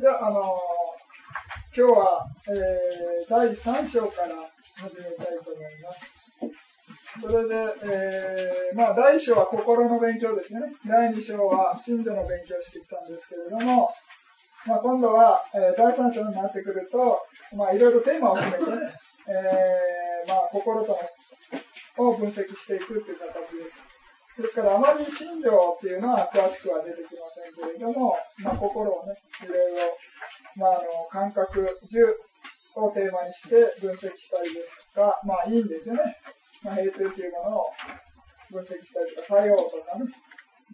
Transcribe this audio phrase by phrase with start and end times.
[0.00, 7.20] じゃあ、あのー、今日は、えー、第3章から始めたいと思います。
[7.20, 10.60] それで、えー、まあ、第1章は心の勉強ですね。
[10.86, 13.90] 第2章は信者の勉強してきたんですけれども、
[14.68, 17.18] まあ、今度は、えー、第3章になってくると、
[17.56, 18.76] まあ、いろいろテーマを決めてね、
[19.26, 20.96] えー、まあ、心と
[21.96, 23.77] を分析していくという形です。
[24.38, 29.98] ですから、あまり信条っていうのは詳しくは出てきませんけれども、まあ、心をね、いろいろ、
[30.54, 32.14] まあ、あの感覚、10
[32.78, 36.14] をテーマにして分析したりですとか、まあ、いいんですよね。
[36.62, 37.66] まあ、平定というものを
[38.50, 40.06] 分析したりとか、作用とかね、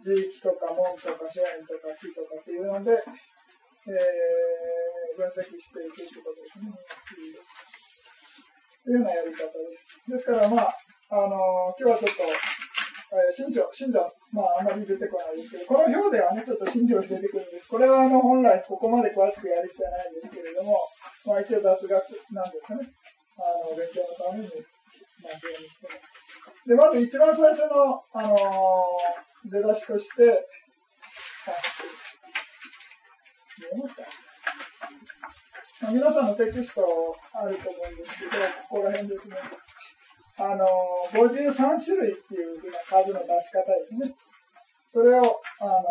[0.05, 6.69] 地域とか門とか諸縁とか木とかっていうので、えー、分析していくということですね。
[8.85, 10.05] というようなやり方です。
[10.05, 10.73] ですから、まあ、
[11.09, 12.64] あのー、今日はちょっと、
[13.15, 17.67] えー、信条、信条、まあ、あまり出てこないですけど、この表ではね、ちょっと信条出てくるんです。
[17.67, 20.77] これは、あの、本来ここまで詳しくやる必要はないんですけれども、
[21.25, 22.87] まあ、一応雑学なんですかね。
[23.37, 24.49] あの、勉強のために、
[25.23, 26.69] まあ、表にしてます。
[26.69, 30.47] で、まず一番最初の、あのー、出だしとして、
[33.57, 34.01] 見えますか
[35.81, 38.31] まあ、皆さんのテキストあると思うんですけど、
[38.69, 39.35] ここら辺ですね。
[40.37, 40.67] あの、
[41.13, 44.15] 53種類っていうふうな数の出し方ですね。
[44.91, 45.81] それを、あの、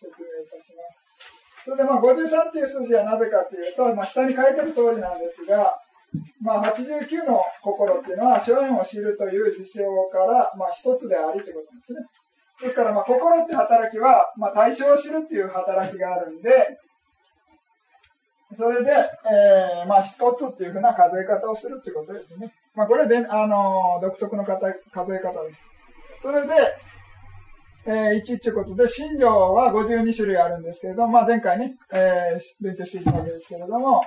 [0.00, 1.06] 説明いたします。
[1.64, 5.74] それで、まあ、53っていう数字はなぜかというと、まあ、下に書いてる通りなんですが、
[6.40, 12.06] まあ、89の心っていうのは、諸縁を知るという事象から、まあ、一つでありということですね。
[12.62, 16.78] ですから、まあ、心って働きは、まあ、対象を知るっていう働きがあるんで、
[18.56, 18.92] それで、
[19.28, 22.52] えー、まあ、一つっていうふうな数え方をするってことですね。
[22.76, 25.60] まあ、これで、あのー、独特の数え方です。
[26.22, 26.54] それで、
[27.86, 34.02] えー、1っていうことで、信条は52種類あるんですけれども、まあ、前回ね、えー、勉強していたわけですけれども、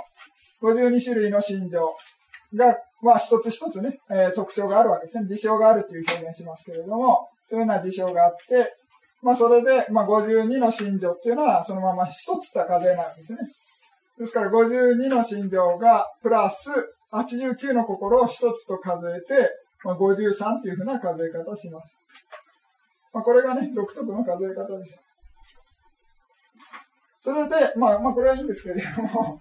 [0.62, 1.96] 52種類の信条
[2.56, 5.26] が、まあ、一つ一つね、えー、特徴があるわけですね。
[5.28, 8.76] 事象があるという表現しますけれども、そういうような事象があって、
[9.24, 13.40] まあ、それで、まあ、52の信条っていうのは、そのまま一つった数えなんですね。
[14.20, 16.70] ですから、52の信条が、プラス、
[17.12, 19.50] 89の心を一つと数えて、
[19.84, 21.96] まあ、53というふうな数え方をします。
[23.14, 25.00] まあ、これがね、独特の数え方です。
[27.22, 29.40] それで、まあ、まあ、これはいいんですけれども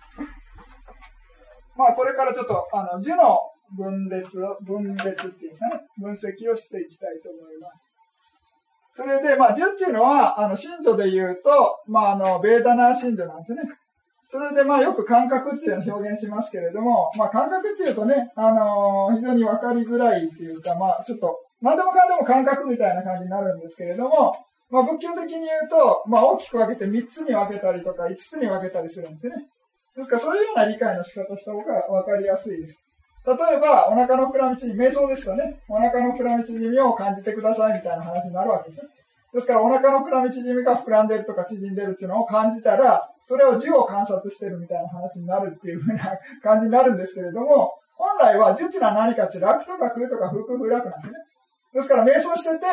[1.76, 3.38] まあ、これからちょっと、あの、樹の
[3.76, 7.88] 分裂を、分裂っていうかね、分析をしていきたいと思います。
[8.94, 13.62] それで、まあ、樹っていうのは、あの、信条で言うと、まあ、あの、ベーダナー信条なんですね。
[14.30, 24.36] それでまあよく感覚っていうのを表現しますけれども、まあ感覚っていうとね、あのー、非常にわかりづらいっていうか、まあちょっと、何でもかんでも感覚みたいな感じになるんですけれども、
[24.70, 29.46] まあ仏教的に言うと、まあ大きく分けて3つに分けたりとか5つに分けたりするんですね。
[29.96, 32.78] ですからそういうような理解の仕方した方がわかりやすいです。
[33.26, 38.82] 例えば、お腹の膨らみ縮み、瞑想ですとね、お腹の膨らみ縮みを感じてくださいみたいな話になるわけです。
[39.34, 51.20] ですから、お腹の膨らみ縮みが膨らんでるとか縮んでるっていうのを感じたら、それを樹を観察してるみたいな話になるっていうふうな感じになるんですけれども、本来は樹って何かって楽とか空とか空空不楽なんですね。
[51.74, 52.64] ですから、瞑想してて、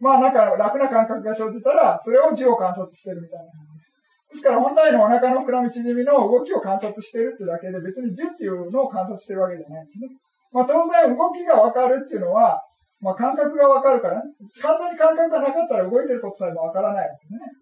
[0.00, 4.42] まあなんか楽な感覚が生じたら、それを樹を観察してるみたいなです。
[4.42, 10.08] から本来のお腹の膨らみ縮みの動きを観察してるってだけで別に樹っていうのを観察してるわけじゃないんですね。
[10.50, 12.58] まあ当然動きがわかるっていうのは、
[13.02, 14.30] まあ、感覚がわかるから、ね、
[14.62, 17.61] 完全に感覚がなかったら動いてることさえもわからないわけですね。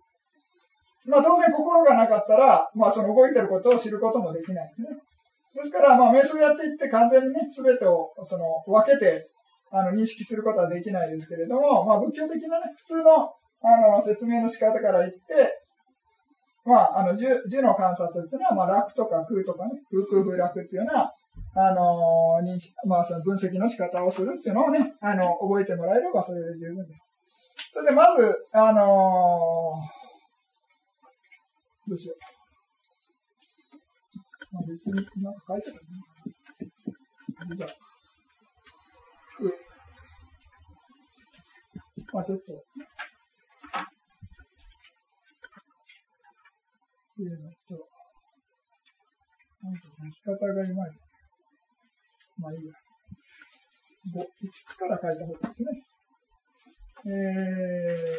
[1.06, 4.88] まあ、当然心がなかったら、まあ、その動いてることを知ることもできないですね。
[5.54, 9.24] ですから、まあ、瞑想やっていって完全にね、すべてを、その、分けて、
[9.72, 15.18] あの、認識することはできないですけれども、まあ、仏教的なね、普通の、あの、説明の仕方から言って、
[16.64, 17.26] まあ、あの、樹
[17.62, 21.10] の観察っていうのは、まあ、楽とか空とかね、空空風楽っていうような、
[21.54, 27.70] あのー、に、まあ、その分析の仕方をするっていうのをね、あの、覚えてもらえればそれで十分です。
[27.72, 29.99] それで、まず、あのー、
[31.90, 32.16] どうしよう。
[34.54, 34.94] まあ、別に
[35.24, 35.80] なんか書いてある
[37.50, 37.56] ね。
[37.56, 37.70] じゃあ、
[42.12, 42.56] まあ、ちょっと、っ
[47.16, 47.74] ていうのと、
[49.64, 50.94] なんと書き方がいまいち。
[52.38, 52.72] まあいいや。
[54.14, 55.82] 5、5つから書いた方がですね。
[57.06, 57.08] え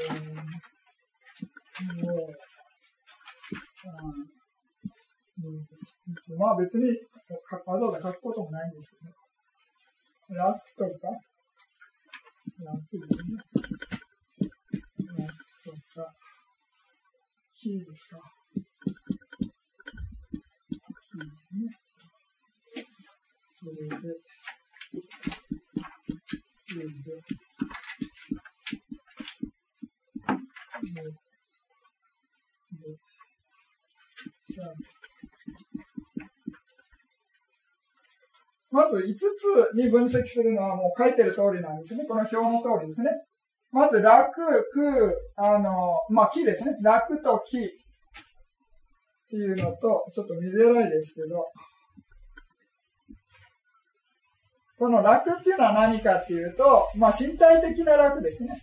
[0.10, 2.51] ー、5、3、
[3.84, 3.88] う
[6.36, 6.90] ん、まあ別に
[7.66, 8.98] わざわざ書くこともないんですけ
[10.36, 11.08] ど、楽とか、
[12.64, 13.08] 楽でね、
[15.18, 15.34] 楽
[15.64, 16.14] とか、
[17.56, 18.20] キーですか。
[21.12, 21.74] キーですね。
[23.60, 23.96] それで、
[26.68, 27.12] キーで、
[38.72, 42.06] まず5つに分析するのはもう書いてる通りなんですね。
[42.08, 43.10] この表の通りですね。
[43.72, 44.34] まず、楽、
[44.74, 46.76] 空、あの、まあ、木ですね。
[46.82, 47.62] 楽と木っ
[49.30, 51.48] ていうのと、ちょっと見づらいですけど、
[54.78, 58.60] この楽っていうのは何かっていうと、まあ、身体的な楽ですね。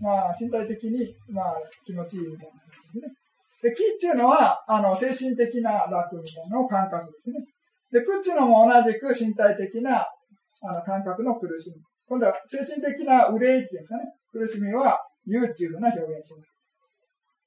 [0.00, 1.54] まあ、身体的に、まあ、
[1.86, 2.65] 気持ちいいみたいな
[3.70, 3.74] で。
[3.74, 7.38] 気っていうのは、あの、精神的な楽みの感覚ですね。
[7.92, 10.06] で、苦っていうのも同じく身体的な、
[10.62, 11.76] あの、感覚の苦しみ。
[12.08, 14.04] 今度は精神的な憂いっていうんですかね。
[14.32, 16.56] 苦しみは、憂っていうふうな表現します。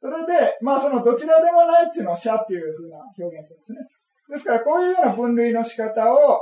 [0.01, 3.79] それで、まあそのどちらでもないっていうのを者っていうふうな表現するんですね。
[4.29, 6.39] ですからこういうような分類の仕方を、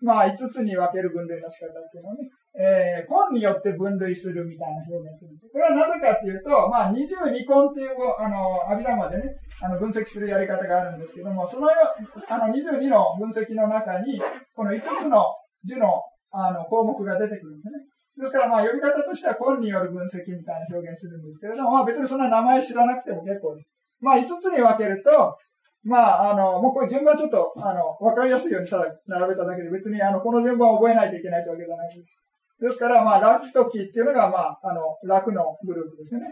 [0.00, 5.30] まあ5つに分ける分類の仕方っていうのをね、えー、根によって分類するみたいな表現する。
[5.52, 9.24] これはなぜかっていうと、まあ22根っていう、あの、阿弥陀までね、
[9.60, 11.76] あの分析するやり方があるんですけども、そのよ、
[12.30, 14.22] あの22の分析の中に、
[14.54, 15.26] この5つの
[15.64, 17.94] 樹のあの項目が出てくるんですね。
[18.16, 23.72] ですから、まあ、呼び方としては、根による分析みたいな表現するんですけれども、まあ、別にそんな名前知らなくても結構です。
[24.00, 25.36] まあ、5つに分けると、
[25.82, 32.24] まあ、あの、もうこれ順番ちょっと、あの、わかりやすいようにただ並べただけで、別に、あの、この順番を覚えないといけないというわけじゃないです。
[32.64, 36.28] ですから、まあ、楽と気っていうのが、まあ、あの、楽のグループですよね。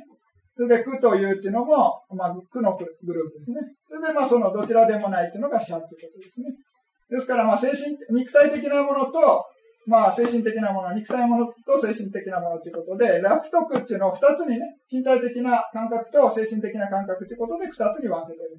[0.56, 3.60] それで、苦というっていうのも、まあ、苦のグループですね。
[3.86, 6.48] それで、まあ、その、どちらでもないっていうのがシャっていうことですね。
[7.10, 9.44] ですから、まあ、精神、肉体的なものと、
[9.84, 18.56] まあ、精神的なもの、肉体ものと精神的なものということで、楽と苦っていうのを二つにね、身体的な感覚と精神的な感覚ということで二つに分けている。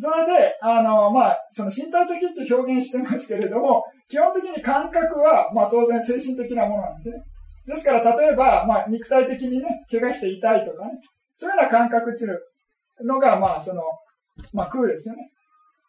[0.00, 7.22] それで、あの、まあ、その身体的って表現してますけれども、基本的に感覚は、まあ当然精神的なものなんですね。
[7.66, 10.92] ですから、例えば、まあ肉体的にね、怪我して痛いとかね、
[11.38, 13.82] そういうような感覚っていうのが、まあその、
[14.52, 15.28] まあ空ですよね。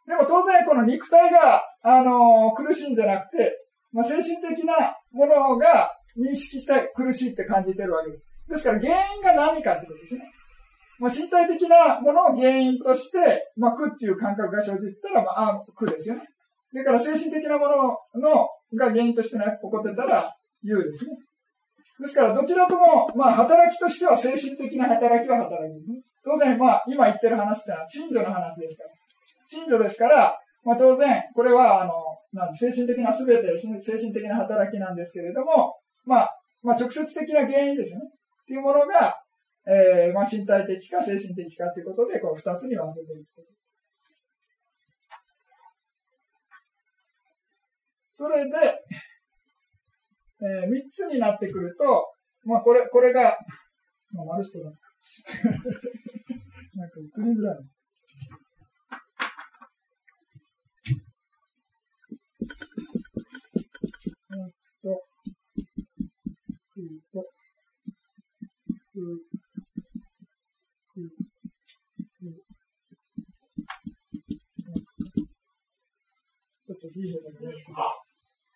[0.08, 3.58] でも当然この肉体が、あのー、苦しいんじゃなくて、
[3.94, 8.26] まあ、精神的なものが認識して苦しいって感じてるわけです。
[8.50, 10.33] ですから原因が何かってことですね。
[11.04, 16.22] まあ、身体的なものを原因として、まあ、苦っていう感覚が生じたら、まあ、あ苦ですよね。
[16.74, 20.34] だから精神的なもののが原因として起こってたら、
[20.64, 21.12] 有ですね。
[22.00, 26.00] ですから、どちらとも、まあ、働きとしては精神的な働きは働きですね。
[26.24, 28.90] 当然、まあ、今言ってる話ってのは、信女の話ですから。
[29.46, 31.92] 信女ですから、まあ、当然、これは、あの、
[32.32, 35.74] なん精神的なすべて、精神的な働きなんですけれども、
[36.06, 36.30] まあ、
[36.64, 38.06] まあ、直接的な原因ですよね。
[38.44, 39.18] っていうものが、
[39.66, 43.30] えー、まあ、身体的か精神的かということで、こう、二つに分けていく。
[48.12, 48.58] それで、
[50.42, 52.14] えー、三つになってくると、
[52.44, 53.38] まあ、これ、これが、
[54.12, 54.70] まあ、丸人だ。
[56.76, 57.60] なんか映りづらい。
[64.30, 64.52] えっ
[64.82, 65.04] と、
[66.78, 67.26] えっと、
[68.96, 69.33] えっと
[70.94, 77.34] ちょっと D 表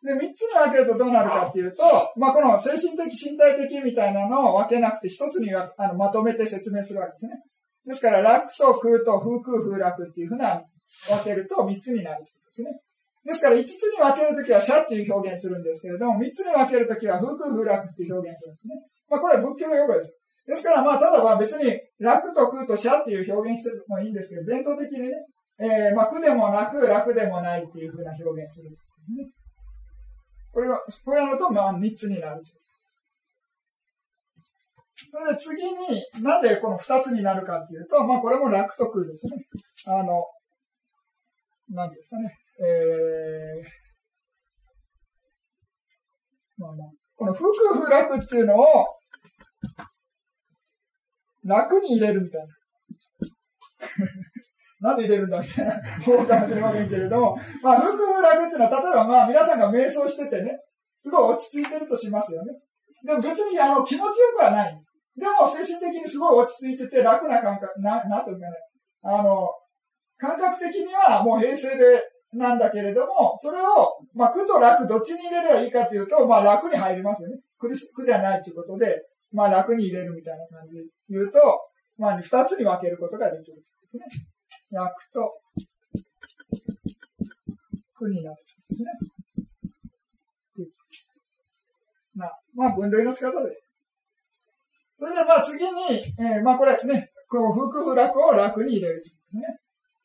[0.04, 1.84] で、三つに分けるとどうなるかっていうと、
[2.16, 7.32] まあ、この精神的、身体的みたいなのを分けなくて、一つにあのまとめて説明するわけですね。
[7.88, 10.62] ですから、楽と空と風空風楽っていうふうな
[11.10, 12.80] 分けると三つになるってことですね。
[13.26, 15.64] ですから、五つに分けるときは、シャっていう表現するん。
[15.64, 18.56] ですけれども、三つに分けるときは、風空風楽っていう表現するん。
[18.56, 18.76] ですね。
[19.10, 20.16] まあ、これは仏教用語です。
[20.48, 25.12] ですから、まあ、ただまあ別に、楽と空とシャっていう表現してもいいんですけど、伝統的にね、
[25.60, 28.76] えー、まあ、苦でもなく、楽でもないっていうふうな表現する、ね。
[30.54, 32.42] これが、これやると、まあ、三つになる。
[35.12, 39.34] それで次に、なんでこの二つになるかっていうと、まあ、これも楽と空ですね。
[39.88, 40.26] あの、
[41.70, 42.38] なんですかね。
[42.60, 46.88] えー、まあまあ、
[47.18, 48.64] この不空不楽っていうのを、
[51.48, 52.48] 楽に入れるみたいな。
[54.80, 60.60] なんで入れるんだみたいな、そうかもしれませんけれども、まあ、福楽っていうのは、例えばまあ、皆さんが瞑想しててね、
[61.02, 62.54] すごい落ち着いてるとしますよね。
[63.04, 64.78] でも別にあの気持ちよくはない。
[65.18, 68.54] でも精神的にすごい落ち着いてて楽な感覚、な、なんていうかね。
[69.04, 69.50] あの、
[70.18, 77.38] 感覚的にはもう平静でなんだけれども、それを、まあ、苦と楽どっちに入れればいいかというと、まあ楽に入りますよね。
[77.60, 79.02] 苦し苦じゃないということで、
[79.34, 81.40] まあ楽に入れるみたいな感じで言うと、
[81.98, 84.06] まあ二つに分けることができるんですね。
[84.72, 85.34] 楽と
[87.98, 88.36] 苦になるん。
[88.70, 88.90] ですね。
[92.16, 93.62] まあ、まあ、分類の仕方で。
[94.98, 99.46] それでまあ次に、えー、まあこれね、こう、福不楽を楽に入れるということで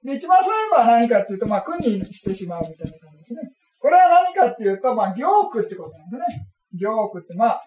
[0.04, 0.12] すね。
[0.12, 3.40] で、一番最後は何かっていうと、まあ苦にしてしまうみたいな感じですね。
[3.78, 6.46] これは何かっていうと、まあ行苦ってことなんですね。
[6.74, 7.62] 行苦ってまあ、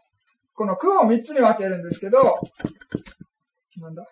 [0.56, 2.40] この苦を三つに分けるんですけど、
[3.82, 4.06] なんだ？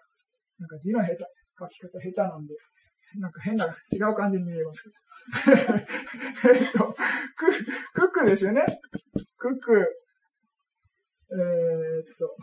[0.60, 1.26] なんか字の下手、
[1.58, 2.54] 書き方下手なんで、
[3.20, 4.96] なんか変な、違う感じに見えますけど。
[6.54, 6.94] えっと、
[7.38, 7.54] ク、
[7.94, 8.66] クックですよね。
[9.38, 9.88] クック、
[11.32, 12.36] えー、っと、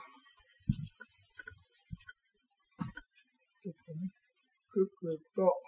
[3.62, 4.10] ちょっとね、
[4.70, 5.62] クックと、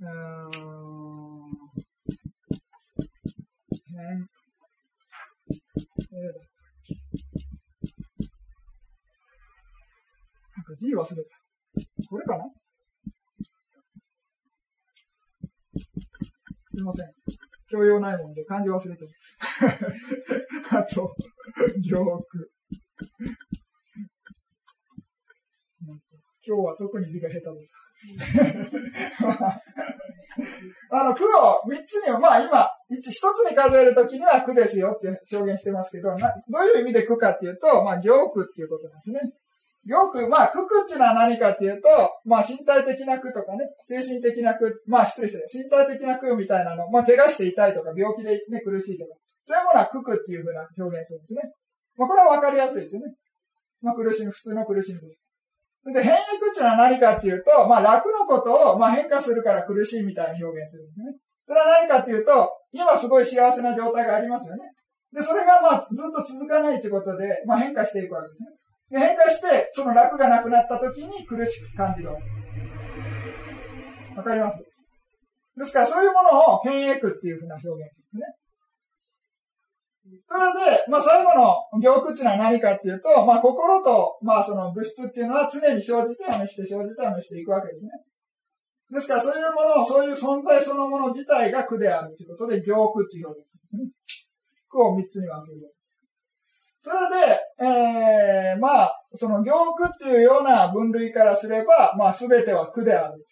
[0.00, 0.50] うーん、
[3.96, 4.28] 変、
[6.12, 6.54] えー、
[10.64, 11.12] んか字忘れた。
[12.08, 12.44] これかな？
[16.70, 17.06] すいません。
[17.70, 19.10] 教養ないもんで漢字忘れちゃう。
[20.80, 21.14] あと、
[21.82, 22.48] 行句。
[26.46, 27.74] 今日は特に字が下手です。
[30.90, 39.20] あの、句を三つには、まあ今、一つに数えるときには句ですよって表現してますけど、などういう意味で句かっていうと、まあ行句っていうことなんですね。
[39.84, 41.88] よく、まあ、苦句っていうのは何かっていうと、
[42.24, 49.14] まあ、身体的な苦とかね、精神的な苦、まあ、失礼して身体的な苦みたいなの、まあ、怪我して痛いとか、病気でね、苦しいとか、
[49.44, 51.42] そういうものは苦句っていうふうな表現するんですね。
[51.96, 53.14] まあ、これはわかりやすいですよね。
[53.82, 55.20] まあ、苦しみ、普通の苦しみです。
[55.92, 61.12] で、変異苦っていうのは何かっていうと、まあ、楽のことを、まあ、変化するから苦しいみたいな表現するんですね。
[61.46, 64.62] それは何かっていうと、今すごい幸せな状態がありますよね。
[65.12, 68.48] で、それがまあ、ずっと続かないということで、まあ、変化していくわけですね。
[68.90, 72.22] で変化して、その楽がなくなった時に苦しく感じるわけ。
[74.16, 74.58] わかります？
[75.56, 78.22] ですから、そういうものを変異句っていうふうな表現ですね。
[80.28, 87.90] それで、まあ最後の行句っていうのは何かっていうと、まあ心と、まあその物質っていうのは常に生じてはめして生じてはめしていくわけですね。
[88.90, 93.90] ですからそういうものを、そういう存在そのもの自体が苦であるということで、行句っていう表現ですね。
[94.70, 95.60] 句を三つに分ける。
[96.80, 103.24] それで、えー、まあ、その行句っていうような分類からすれば、まあすべては苦である。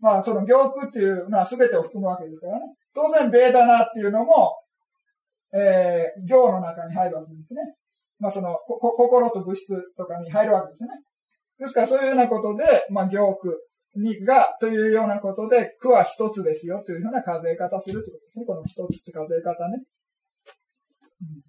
[0.00, 2.60] まあその行句っていうのはすべてを含むわけですからね。
[2.94, 4.54] 当然、ベーダナっていうのも、
[5.54, 7.60] えー、行の中に入るわけですね。
[8.20, 10.90] まあその、こ、心と物質とかに入るわけですね。
[11.58, 13.58] ですからそういうようなことで、まあ行句
[13.96, 18.44] にが、というようなことで、句は一つですよというような数え方するということですね。
[18.44, 19.78] この一つって数え方ね。
[21.22, 21.47] うん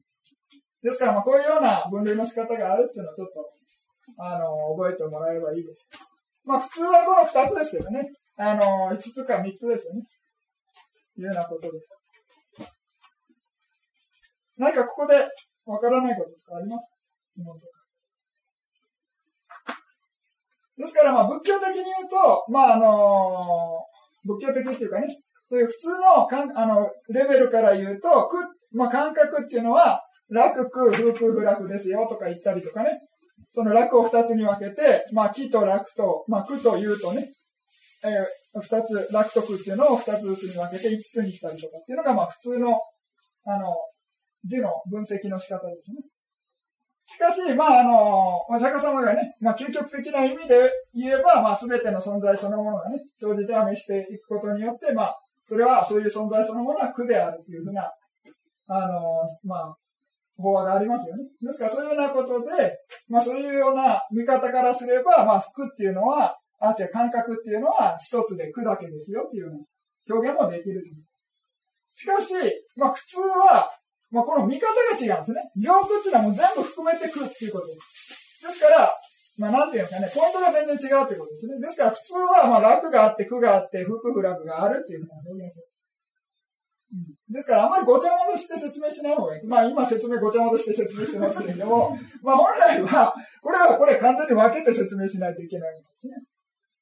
[0.82, 3.50] ですから、まあ、こういうような分類の仕方があるっていうのをちょっと、
[4.18, 5.86] あの、覚えてもらえればいいです。
[6.46, 8.10] まあ、普通はこの二つですけどね。
[8.38, 10.02] あの、五つか三つですよね。
[11.18, 11.88] いうようなことです。
[14.58, 15.28] 何かここで
[15.66, 16.86] わからないこととかあります？
[17.32, 17.68] 質問とか。
[20.78, 23.84] ですから、まあ、仏教的に言うと、まあ、あの
[24.26, 25.08] 仏教的っていうかね、
[25.48, 28.38] そういう普通のかんあのレベルから言うと、く
[28.74, 33.00] まあ、感覚っていうのは、楽区、風空不楽ですよとか言ったりとかね。
[33.52, 37.28] その楽を二つに分けて、まあ、木と楽と、まあ、苦というとね、
[38.04, 42.80] えー、二つ、楽と苦っていうのを二つずつに分けて五つにしたりとかっていうのが、まあ、普通の、
[43.46, 43.74] あの、
[44.46, 45.98] 字の分析の仕方ですね。
[47.08, 57.90] しかし、まあ、あの、お釈迦様がね、まあ、究極的な意味で言えば、まあ、すべての存在そのものがね、生じては召していくことによって、まあ、それは、そういう存在そのものは苦であるというふうな、
[58.68, 59.02] あの、
[59.44, 59.76] まあ、
[60.42, 61.24] 法話がありますよね。
[61.42, 62.78] ですからそういうようなことで、
[63.10, 70.84] まあそういうような見方からすれば、まあ服っていうのは、あ、違う、感覚っていうのは一つで苦だけですよっていうう表現もできる。
[71.96, 72.34] しかし、
[72.76, 73.70] まあ普通は、
[74.12, 75.42] まあこの見方が違うんですね。
[75.56, 78.48] 行句っていうのはもう全部含めて苦っていうことです。
[78.48, 78.92] ですから、
[79.38, 81.60] まあなんていうんですかね、ポイントが全然違うってことですね。
[81.60, 85.69] ですから普通は、まあ楽があって、苦があって、福不楽があるっていうふうな表現です。
[87.30, 89.48] ですから、あまりごちゃ混ぜして説明しない方がいいです。
[89.48, 96.14] まあ、今説明ごちゃ混ぜして説明してますけれども、まあ、本来は、これはこれ完全に分けて説明しないといけないんですね。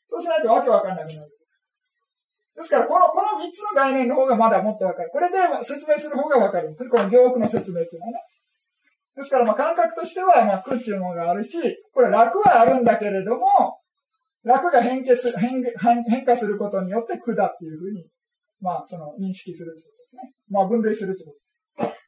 [0.09, 1.37] そうしないとわけわかんなくなる。
[2.55, 5.09] ですから、この、この三つの概念の方がまだもっとわかる。
[5.11, 6.89] これで説明する方がわかるんですね。
[6.89, 8.19] この行句の説明っていうのはね。
[9.17, 11.59] ですから、まあ、感覚としては、まあ、苦っていうものがあるし、
[11.93, 13.77] これ楽はあるんだけれども、
[14.43, 15.61] 楽が変化する、変
[16.03, 18.05] 変化することによって苦だっていうふうに、
[18.61, 19.75] まあ、その、認識する。
[19.75, 19.96] ですね。
[20.49, 21.37] まあ分類するってこと。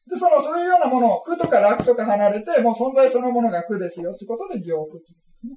[0.10, 5.56] で、その、そういうようなものを、苦とか楽とか離れて、もう存在そのものが苦ですよってことで行苦ってことですね。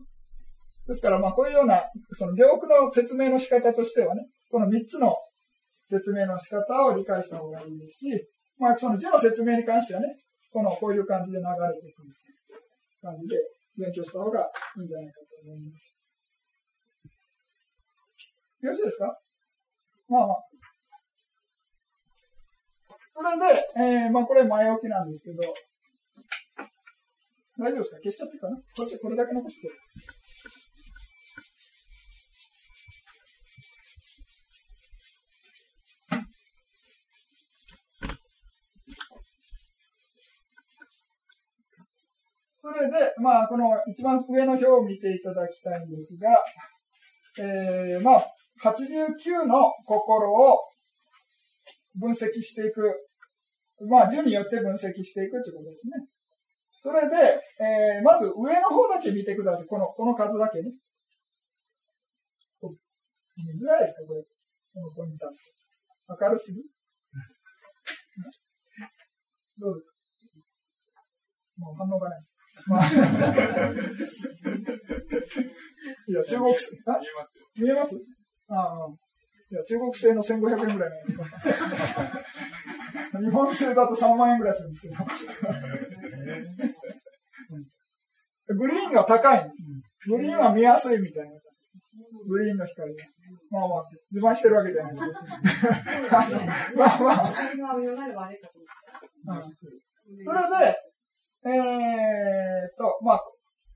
[0.88, 1.82] ですから、まあこういうような、
[2.18, 5.16] その行苦の説明の仕方としてはね、この三つの
[5.88, 10.08] 説明の仕方を理解した方がいいですし、まあ、その字の説明に関してはね、
[10.52, 11.48] この、こういう感じで流れ
[11.80, 13.36] ていくみたいな感じで
[13.78, 14.40] 勉強した方が
[14.76, 15.96] いいんじゃないかと思います。
[18.60, 19.18] よろしいですか？
[20.08, 20.51] まあまあ。
[23.14, 23.44] それで、
[23.76, 25.40] えー、まあこれ前置きなんですけど、
[27.58, 27.96] 大丈夫ですか？
[27.96, 28.56] 消しちゃっていいかな？
[28.56, 29.68] こっち、これだけ残して。
[42.64, 46.38] それで、まあ、この一番上の表を見ていただきたいんですが、
[47.38, 48.26] えー、まあ、
[48.62, 50.58] 89の心を
[51.96, 53.08] 分析していく。
[53.88, 55.92] まあ、順によって分析していくということですね。
[56.82, 59.66] それで、えー、まず上の方だけ見てください。
[59.66, 60.70] この、この数だけね。
[63.34, 64.02] 見づらいですか？
[64.06, 64.22] これ。
[64.22, 65.26] このポイント。
[66.20, 66.62] 明るすぎ？
[69.58, 69.86] どうです？
[69.86, 69.92] か
[71.58, 72.34] もう反応がないです。
[72.66, 72.86] まあ、
[76.06, 76.76] いや、中国製。
[76.76, 77.44] 見えますよ。
[77.56, 77.96] 見えます？
[78.48, 78.88] ああ。
[79.52, 81.24] いや、中国製の1500円ぐらいなんですか。
[83.20, 84.94] 日本製だと3万円ぐらいするんですけ
[88.48, 88.56] ど。
[88.56, 89.52] グリーンが高い。
[90.08, 91.32] グリーンは見やすいみたいな。
[92.26, 93.04] グリーンの光が。
[93.50, 95.20] まあまあ、自慢してるわけじゃないですけど。
[96.78, 97.34] まあまあ。
[100.24, 100.78] それで、
[101.44, 103.20] えーと、まあ、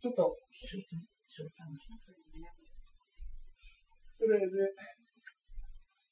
[0.00, 0.34] ちょっと、
[4.16, 4.46] それで、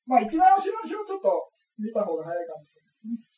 [0.06, 3.34] まあ一番後ろの表をちょっと見た方が早いかもしれないですね。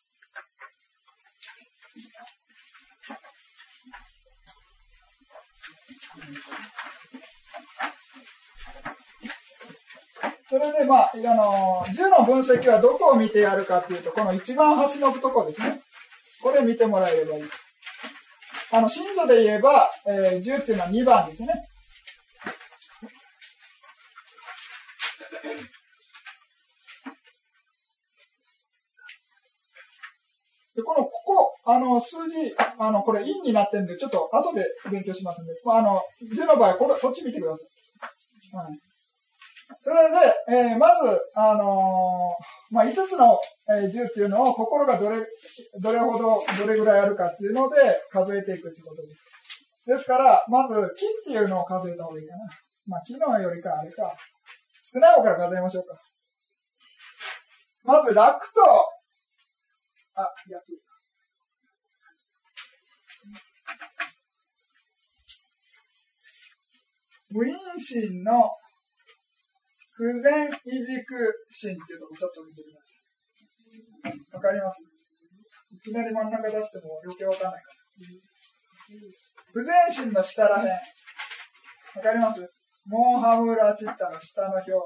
[10.49, 15.81] それで、まあ、あの、10の分析はどこを見てやるかっていうと、この一番端のとこですね。
[16.41, 17.45] これ見てもらえればいい。
[18.73, 21.69] あの、震度で言えば、えー、10っていうのは2番ですね。
[30.77, 38.57] で、この、ここ、あの、数字、あの、これ、インになってるんで、ちょっと後で勉強しますんで、まあ、あの、10の場合、これ、こっち見てください。
[38.57, 38.79] はい。
[39.83, 45.19] それで、えー、まず、あのー、まあ、5つの、えー、10っていうのを心がどれ、
[45.81, 47.77] どれほど、どれぐらいあるかっていうので
[48.13, 49.27] 数えていくってことです。
[49.87, 52.45] ですから、まず、木っていうのを数えた方がいいかな。
[52.87, 54.13] まあ、木のよりか、あれか。
[54.83, 55.99] 少ない方から数えましょうか。
[57.85, 58.61] まず、楽と、
[60.17, 60.65] あ、逆。
[67.29, 68.51] 無因心の
[69.93, 70.51] 不全移
[70.81, 74.37] 軸心っていうとこちょっと見てください。
[74.37, 74.81] わかります？
[75.75, 77.77] いきなり真ん中出しても余計わかんないから。
[79.53, 80.71] 不全心の下らへん。
[80.71, 80.79] わ
[82.03, 82.41] かります？
[82.87, 84.81] モーハムラチッタの下の表の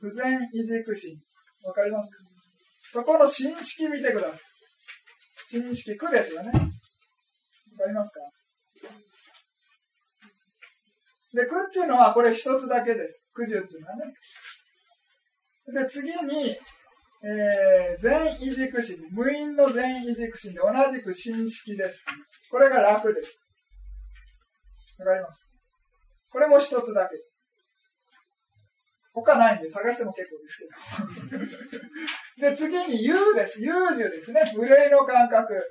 [0.00, 1.16] 不全移軸心。
[1.64, 2.10] わかります？
[2.92, 4.40] そこの心式見てください。
[5.50, 6.50] 心式区ですよね。
[6.50, 6.60] わか
[7.86, 8.20] りますか？
[11.34, 13.22] で、区っていうのはこれ一つだけです。
[13.34, 14.12] 九十っていうのはね。
[15.72, 16.50] で、次に、
[17.24, 18.98] えー、全異軸心。
[19.12, 21.98] 無因の全異軸心で同じく心式です。
[22.50, 23.32] これが楽です。
[24.98, 25.38] わかります？
[26.30, 27.16] これも一つだけ。
[29.14, 30.58] 他ないんで探しても結構です
[32.38, 32.50] けど。
[32.50, 33.60] で、次に U です。
[33.60, 34.42] 優柔ですね。
[34.56, 35.62] 無礼の感覚。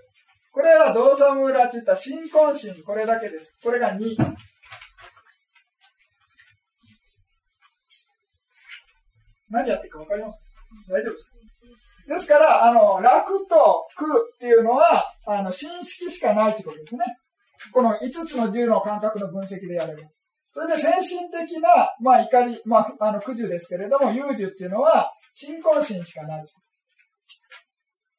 [0.51, 2.75] これは動作ムーラチッタ、新婚心。
[2.83, 3.57] これだけです。
[3.63, 4.15] これが2。
[9.49, 10.39] 何やってるか分かります
[10.89, 12.15] 大丈夫ですか？
[12.15, 17.05] ですから、あの、楽と苦っていうのは、あの、新式しかないってことですね。
[17.73, 20.01] この5つの10の感覚の分析でやれば。
[20.53, 26.45] それで先進的な、まあ怒り、まあ、あの、苦樹ですけれども、優柔っていうのは、新婚心しかない。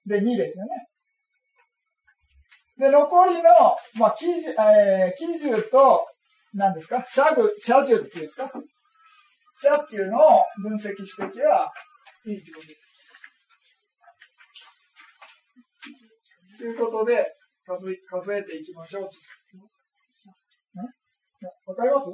[0.06, 0.70] で、2ですよね。
[2.78, 3.42] で、残りの、
[3.94, 6.06] まあ、喜寿、えー、喜寿と、
[6.54, 7.04] 何ですか？
[7.08, 8.50] 社具、社樹っていうんですか？
[8.50, 11.70] 者っていうのを分析していけば
[12.26, 12.80] いいってことです。
[16.58, 17.26] ということで、
[17.66, 19.10] 数数えていきましょう。
[21.66, 22.08] わかります？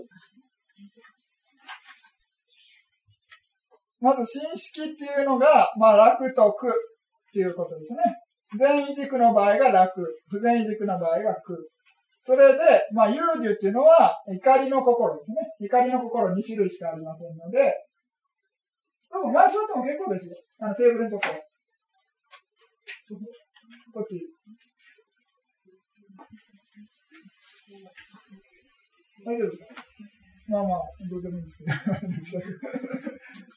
[4.01, 6.73] まず、新式っていうのが、まあ、楽と苦っ
[7.33, 7.99] ていうことですね。
[8.57, 11.69] 全移軸の場合が楽、不全移軸の場合が苦。
[12.25, 15.37] それで、まあ、優柔っていうのは、怒りの心ですね。
[15.61, 17.75] 怒りの心2種類しかありませんので、
[19.11, 20.37] 多分回しとっても結構ですよ。
[20.61, 21.41] あのテーブルのところ。
[23.95, 24.38] こっち。
[29.29, 29.65] 大丈夫ですか
[30.49, 31.75] まあまあ、どうでもいいですね。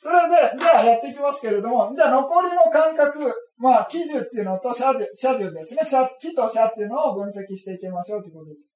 [0.03, 5.81] それで、じゃあやっていきますけれども、じゃあ残りの感覚、まあ、基準っていうのと車樹、車樹ですね。
[5.88, 8.71] 車、木と車っていうのを分析していきましょうということです。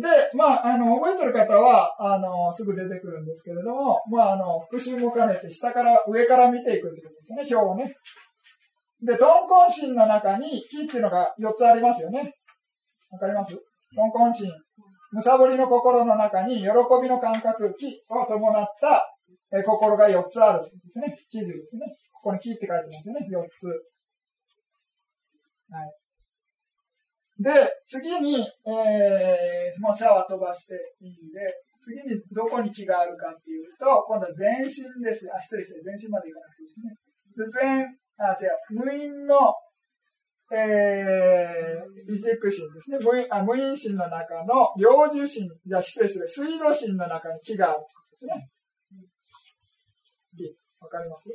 [0.00, 7.94] で、まあ、あの、覚えてる方は、あの、すぐ出てくるんですけれども、まあ、あの、復習も兼ねて、下から、上から見ていくということですね、表をね。
[9.02, 12.32] で、トンコンシンの中に、木っていうのが4つありますよね。
[13.10, 13.54] わかります？
[13.54, 14.50] トンコンシン。
[15.14, 16.66] むさぼりの心の中に、喜
[17.00, 19.06] びの感覚、木を伴った、
[19.56, 21.16] え心が4つあるんですね。
[21.30, 21.86] 地図ですね。
[22.12, 23.20] ここに木って書いてますよね。
[23.30, 23.66] 4つ。
[25.70, 25.94] はい。
[27.44, 35.30] で、次に、えー、もうシャワー飛ばしていいんで、次にどこに木があるかっていうと、今度は全身です。
[35.32, 36.68] あ、失礼して、全身までいかなくていい
[37.38, 37.62] ですね。
[37.62, 37.86] 全、
[38.18, 39.54] あ、違う、無因の、
[40.52, 42.98] えー、異軸心ですね。
[43.00, 48.48] 無因無因心の中の、幼樹心、じゃ失礼する、水道心の中に木があるですね。
[50.80, 51.28] わかります？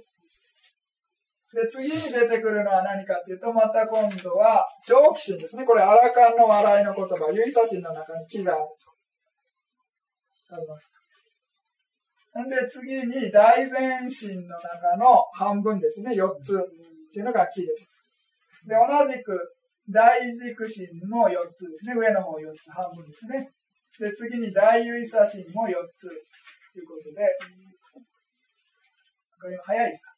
[1.51, 5.65] で、次に出てくるのは何かっていうと、また今度は、正気心ですね。
[5.65, 8.61] これ、アラカンの笑いの言葉、ユイサ心の中に木がある。
[10.51, 10.91] あります
[12.35, 12.45] か。
[12.45, 16.11] で、次に、大前心の中の半分ですね。
[16.11, 16.59] 4つっ
[17.11, 17.88] ていうのが木です。
[18.67, 19.39] で、同じく、
[19.91, 21.93] 大軸心も4つですね。
[21.97, 23.49] 上の方4つ、半分ですね。
[23.99, 27.25] で、次に大ユイサ心も4つということで、
[29.41, 30.09] これ早いですか？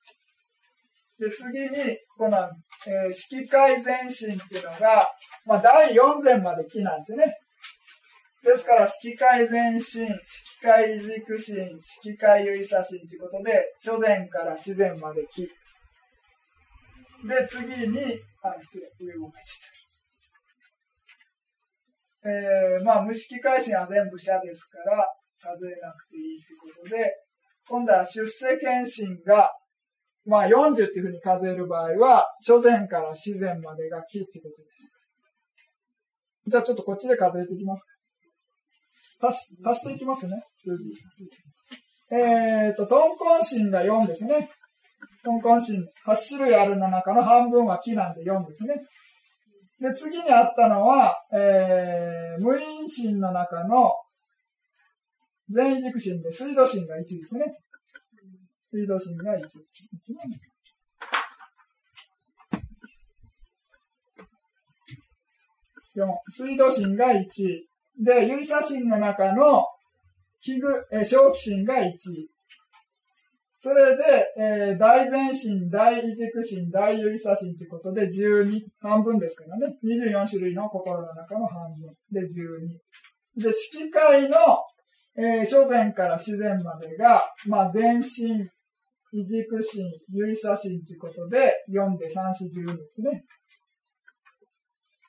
[1.22, 2.50] で、次に、この、
[2.88, 5.08] えー、色界全身っていうのが、
[5.46, 7.34] まあ、第4前まで木なんですね。
[8.44, 10.18] ですから、色界全身、色
[10.64, 11.70] 界軸心、
[12.04, 15.44] 色界有意差心ということで、初前から自然まで木。
[17.28, 19.50] で、次に、あ、失礼、上も書いて。
[22.24, 25.06] えー、まあ、無色界心は全部社ですから、
[25.42, 27.12] 数えなくていいということで、
[27.68, 29.50] 今度は出世検診が
[30.26, 34.64] まあ40っていうふうに数える場合は、初前から自然までが木ってことで
[36.46, 36.50] す。
[36.50, 37.86] じゃあちょっとこっちで数えていきます
[39.20, 39.28] か。
[39.30, 40.94] 足し、足していきますね、数字。
[42.16, 44.50] えっ、ー、と、トンコンシンが4ですね。
[45.24, 48.76] トンコンシン、8種類あるの中の半分は木なんで4ですね。
[49.80, 53.92] で、次にあったのは、えー、無因心の中の
[55.50, 57.46] 全異軸心で水道心が1ですね。
[58.72, 59.42] 水道芯が1。
[65.98, 67.26] 4、水道芯が1。
[68.00, 69.66] で、有差芯の中の
[70.40, 71.92] 器具、え小気芯が1。
[73.64, 74.04] それで、
[74.40, 79.78] えー、大前芯、大異軸芯、大有差芯ということで12、半分ですからね。
[79.86, 83.44] 24種類の心の中の半分で12。
[83.44, 84.38] で、色界の、
[85.16, 88.50] えー、初前から自然までが、まあ、全身、
[89.14, 92.34] 異軸心、有意差心ということで、4で3、
[92.66, 93.24] 4、12ですね。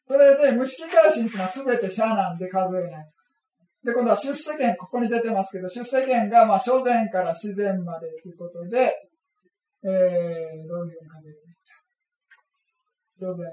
[0.06, 3.02] それで、無色界心というのはすべて社なんで数えない。
[3.02, 3.16] です、
[3.84, 8.94] で今度は出世権、ここに出てますけど、出世権が、まあ、初前から自然までということで、
[9.84, 10.04] えー、どういう
[10.68, 11.52] ふうに数える
[13.18, 13.48] 初前。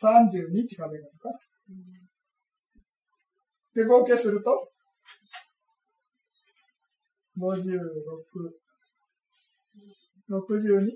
[0.00, 1.34] 32日数えるとか。
[3.74, 4.68] で、合計すると、
[7.38, 7.78] 56、
[10.30, 10.90] 62?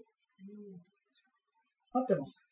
[1.93, 2.44] 合ってます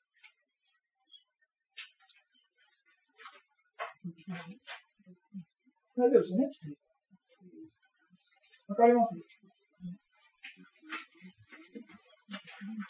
[5.96, 6.50] 大丈夫ですね。
[8.68, 9.14] わかります？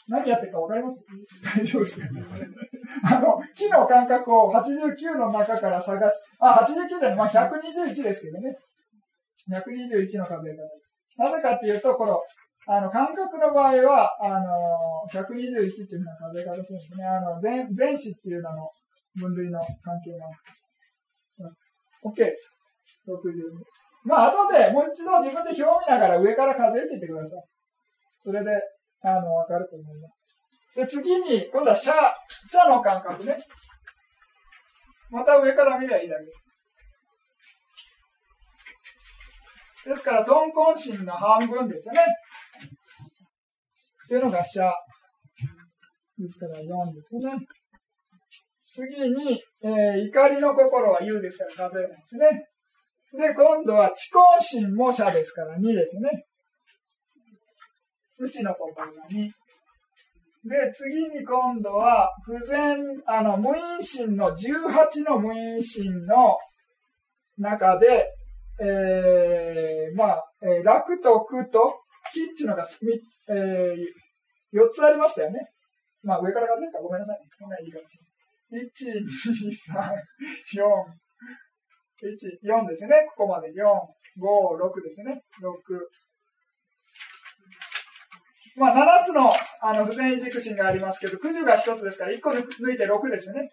[0.09, 1.01] 何やってるかわかります？
[1.57, 2.07] 大丈夫ですか
[3.05, 6.23] あの、木の間隔を89の中から探す。
[6.39, 8.57] あ、89じゃない、まあ121ですけどね。
[9.51, 10.55] 121の数え
[11.19, 11.29] 方。
[11.31, 12.21] なぜかっていうと、この、
[12.67, 14.47] あの、感覚の場合は、あの、
[15.13, 17.05] 121っていうふうな数え方するんですね。
[17.05, 18.71] あの、前、前子っていうのの
[19.17, 20.27] 分類の関係が。
[20.27, 20.62] OK で
[22.11, 22.51] す。
[23.07, 23.31] 62。
[24.05, 27.45] まあ、後でもう一度自分で表を見ながら上から数えていってください。
[28.25, 28.51] それで、
[29.03, 30.79] あの、わかると思います。
[30.81, 31.93] で、次に、今度はシャ、
[32.47, 33.37] シャの感覚ね。
[35.11, 36.17] また上から見ればいいだ
[39.85, 39.91] け。
[39.91, 42.01] ですから、トンコンシンの半分ですよね。
[44.09, 44.73] というのがシャ。
[46.19, 47.33] ですから4ですね。
[48.75, 52.47] 次に、えー、怒りの心は U ですから数えないですね。
[53.29, 56.25] で、今度は知根心もシャですから2ですね。
[58.19, 59.31] うちの心が2。
[60.45, 66.39] で、次に今度は、不全、あの、無因心の18の無因心の
[67.39, 68.09] 中で、
[68.61, 71.79] えー、まあ、えー、楽と苦と
[72.13, 72.67] 木っていうのが、
[73.29, 75.41] えー、4つありましたよね。
[76.03, 77.19] まあ、上から数えたらごめんなさい。
[77.39, 78.12] こんないいかもしれない。
[78.12, 78.12] 1、2、3、
[80.53, 80.69] 4、
[82.05, 83.07] 1、4ですね。
[83.17, 85.23] ここまで4、5、6ですね。
[85.41, 85.81] 6。
[88.57, 93.49] まあ、7つの、あの、不全軸心がありますけど、9十が1つですから、1個抜いて6ですよね。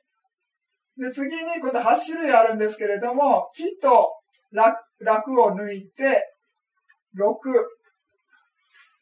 [0.98, 4.12] で、次に、今度8種類あるんですけれども、木と
[4.52, 6.28] 楽楽を抜いて、
[7.18, 7.24] 6。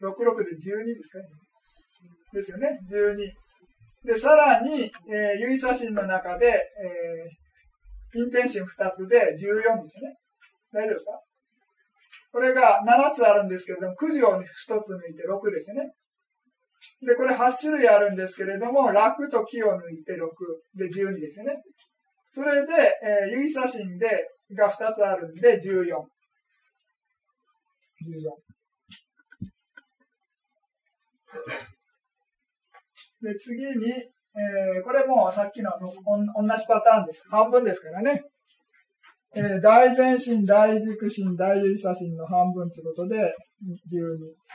[0.02, 1.26] 6、6で12ですかね。
[2.34, 2.80] ですよね。
[2.92, 3.47] 12。
[4.04, 10.16] で、さらに、えー、指差真の中で、えー、インテンシン2つで14ですね。
[10.72, 11.12] 大丈夫ですか？
[12.32, 14.78] これが7つあるんですけれども、9時を1つ抜
[15.10, 15.90] いて6ですね。
[17.02, 20.18] で、これ8種類あるんですけれども、楽と木を抜いて6
[20.76, 21.56] で12ですね。
[22.34, 25.86] それで、えー、指差真で、が2つあるんで14。
[25.86, 26.08] 14。
[33.22, 35.88] で、次に、えー、これもさっきの同
[36.56, 37.24] じパターンです。
[37.30, 38.22] 半分ですからね。
[39.36, 43.36] えー、大前進、大軸心、大指差心の半分ということで、
[43.92, 44.48] 12。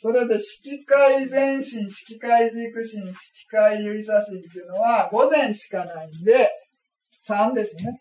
[0.00, 3.14] それで、色界前進、色界軸心、色
[3.50, 6.50] 界指差心っていうのは、午前しかないんで、
[7.26, 8.00] 3ですね。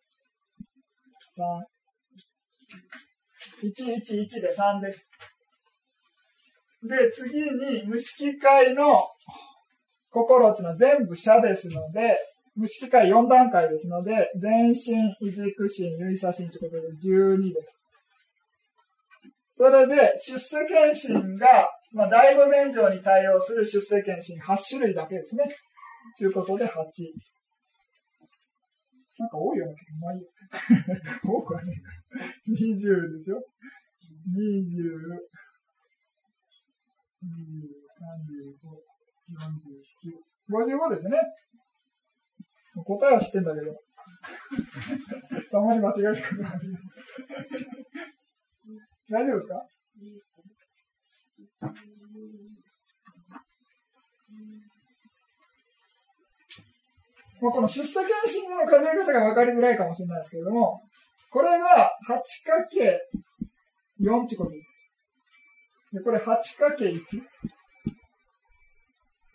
[1.38, 1.76] 3。
[3.64, 5.05] 111で3です。
[6.88, 8.98] で、次に、無色界の
[10.12, 12.18] 心っていうのは全部社ですので、
[12.56, 17.76] 無色界4段階ですので、全身、異軸心、類差心ということで12です。
[19.58, 25.46] それで、出世検診が、まあ、第五前上に対応する出世検診8種類だけですね。
[26.18, 26.72] ということで8。
[29.18, 29.70] なんか多いよう、
[30.06, 30.28] まいいよ。
[31.24, 31.74] 多くはね
[32.50, 33.42] 20ですよ。
[34.38, 35.18] 20、
[40.50, 41.20] 55ですね。
[42.86, 43.74] 答えは知ってんだけど。
[45.52, 46.62] たまに間違えることある。
[49.10, 49.66] 大丈夫ですか？
[57.42, 60.82] もうこの出世検診の数え方が分かりづらいかもしれないですけれども、
[61.30, 62.96] これが 8×4
[64.26, 64.75] ってことです。
[65.96, 66.28] で、これ 8×1。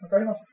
[0.02, 0.44] わかります？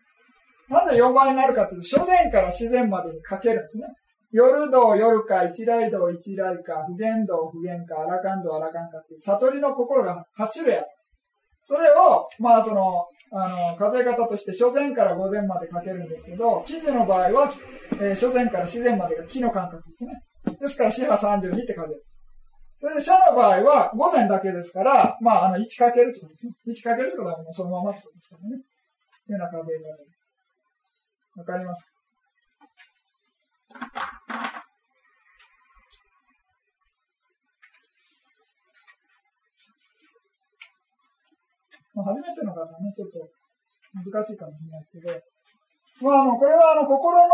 [0.69, 3.85] なぜ4倍になるかというと、初前から自然までにかけるんですね。
[4.31, 10.85] 夜道、夜か、一来道、一来か、不言道、不言か、荒勘道、荒勘かっていう、悟りの心が8種類ある。
[11.63, 17.51] それを、まあその、あの、数え方として初前から午前までかけるんですけど、記事の場合は、
[17.93, 20.13] えー、初前から自然までが木の感覚ですね。
[20.59, 22.03] ですから、四波32って数える。
[22.79, 26.53] それで、社の場合は、午前だけですから、まあ、あの、1かけるってことですね。
[26.67, 28.61] 1かけるってことはもうそのままってことですからね。
[29.25, 30.17] というような数えられる。
[31.37, 31.85] わかります
[41.97, 43.25] まあ、初めての方はね、ちょっと
[44.05, 47.33] 難しいかもしれないですけど、まあ、あの、これはあの、心の、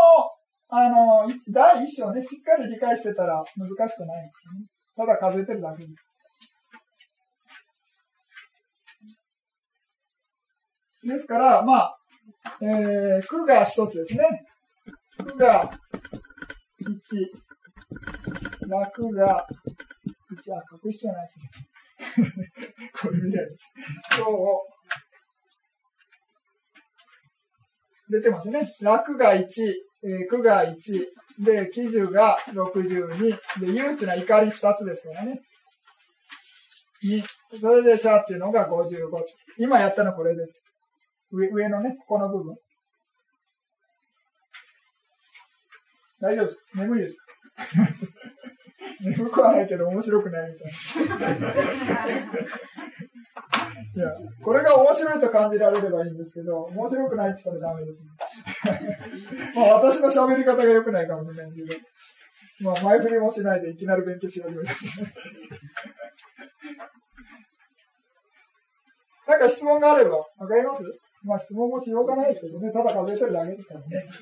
[0.68, 4.73] あの、第一章ね、しっかり理解してたら難しくないんですよね。
[4.96, 5.96] ただ数えてるだけです。
[11.04, 11.98] ですから、まあ、
[12.62, 14.24] えー、区が一つですね。
[15.18, 15.70] 区が
[16.80, 19.46] 1、楽が
[20.32, 21.50] 1、あ、書く必要ないですね。
[23.00, 23.72] これ見ないです。
[24.16, 24.32] 今日、
[28.08, 28.72] 出てますね。
[28.80, 29.46] 楽が1、
[30.04, 31.06] えー、区が1、
[31.38, 35.40] で、記事が62、で、憂鬱な怒り2つですからね。
[37.02, 37.22] 2、
[37.60, 38.88] それでシャっていうのが55。
[39.58, 40.62] 今やったのこれです。
[41.32, 42.54] 上、上のね、ここの部分。
[46.20, 47.24] 大丈夫です眠いですか
[49.04, 51.54] 眠くはないけど面白くないみたいな。
[53.96, 54.10] や、
[54.42, 58.08] これが面白いと感じられればいいんですけど、面白くないって言ったらダメですね。
[59.54, 61.74] まあ私の喋り方が良くないかもしれないけど、
[62.60, 64.72] まあ前振りもしないでいきなり勉強し始めた。
[69.26, 70.82] なんか質問があれば、わかります？
[71.24, 73.86] まあ質問もしようがないですけどね、ただ数えてるだけですからね。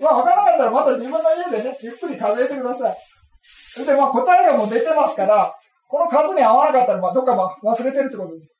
[0.00, 2.96] まあわからなかったらまた自分の家でね、ゆっくり数えてください。
[3.84, 5.54] で、まあ答えがもう出てますから、
[5.88, 8.56] この数に合わなかったら、まあ、どっか忘れてるってことです。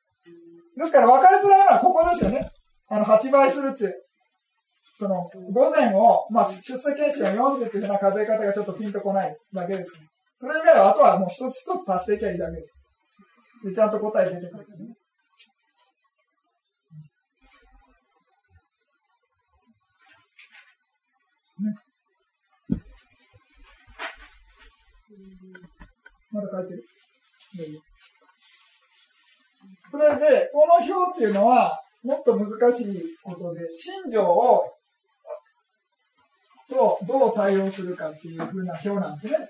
[0.77, 2.49] ですから分かりづらいのはここですよね。
[2.89, 3.93] あの、8倍するっていう、
[4.95, 10.05] その、午前を、まあ、出世検診を40っていうふうな数え方がちょっとピンとこないだけですけど、
[10.39, 12.73] それ以外は、あとはもう一つ一つ足していけばいいだけです。
[13.65, 14.63] で、ちゃんと答え出てくるね。
[21.59, 21.73] ね。
[26.31, 26.86] まだ書いてる。
[29.91, 34.71] それで、この表っていうのは、もっと難しいことで、信条を、
[36.69, 39.49] とどう対応するかっていうふうな表なんですね。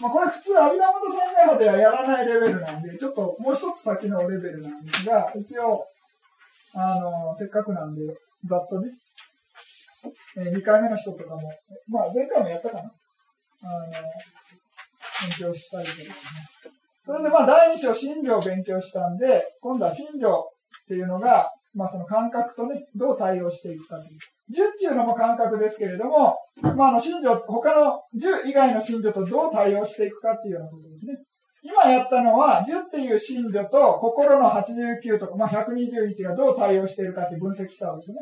[0.00, 5.86] まあ、これ普通、阿弥陀元宣言派ではやらないレベルなんで、ちょっともう一つ先のレベルなんですが、一応、
[6.74, 8.00] あの、せっかくなんで、
[8.46, 8.90] ざっとね、
[10.36, 11.52] えー、2回目の人とかも、
[11.88, 12.82] まあ、前回もやったかな？
[12.82, 14.00] あの、勉
[15.38, 16.14] 強したりとかね。
[17.06, 24.18] それでまあ第二章心理を勉強したんで、今度は心理っていうのが、まあその感覚とね、どう対応していくかという。
[24.52, 26.36] 10っていうのも感覚ですけれども、
[26.76, 31.14] まああの心情、他の10以外の心情とどう対応していくかっていうようなことですね。
[31.62, 38.16] 今やったのは、10っていう心情と心の89とか、まあ121がどう対応しているかって分析したわけですね。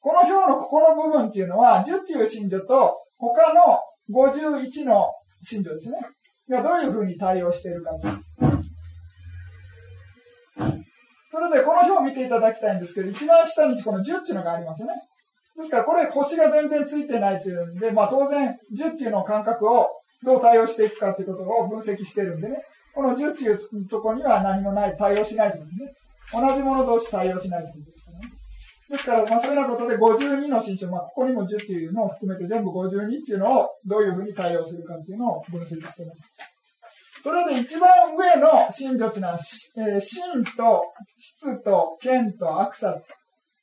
[0.00, 3.78] この表のここの部分っていうのは、10っていう心情と他の
[4.10, 5.06] 51の
[5.44, 5.98] 心情ですね。
[6.48, 7.98] がどういうふうに対応しているかと。
[11.30, 14.94] それで、この表を見ていただきたいんですけど、一番下にこの10っていうのがありますよね。
[15.56, 19.88] ですから、これ星が全然ついてないっていうんで、まあ当然、10っていうの感覚を
[20.24, 22.58] どう対応していくかっていうことを分析してるんでね。
[22.94, 26.48] この10っていうとこには何もない、対応しないということですね。
[26.48, 28.07] 同じもの同士対応しないということです。
[28.90, 36.04] ですから、まあそういうようなことで52の新種、まあここにも10っていうのを含めて全部52っていうのをどういうふうに対応するかっていうのを分析してます。
[37.22, 39.38] それで一番上の信女っていうのは、
[39.76, 40.84] えー、と
[41.18, 42.96] 質と剣と悪さ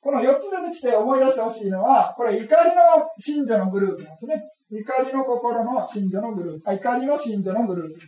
[0.06, 4.40] この4つ出てきて思い出してほしいのは、これ怒りの信女のグループなんですね。
[4.70, 6.72] 怒りの心の信女のグループ。
[6.72, 8.00] 怒りの信女のグループ。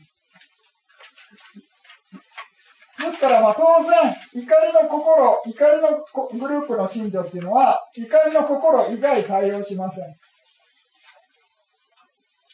[2.98, 3.92] ですから、まあ当然、
[4.34, 6.04] 怒りの心、怒りの
[6.40, 10.04] グループの信女っていうのは、怒りの心以外対応しません。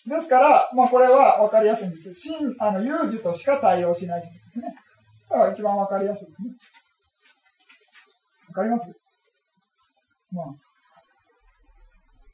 [0.07, 2.15] ですから、まあこれは分かりやすいんです。
[2.15, 4.75] 真、あの、有事としか対応しないですね。
[5.31, 6.51] だから一番分かりやすいですね。
[8.49, 8.93] 分かります？
[10.33, 10.47] まあ。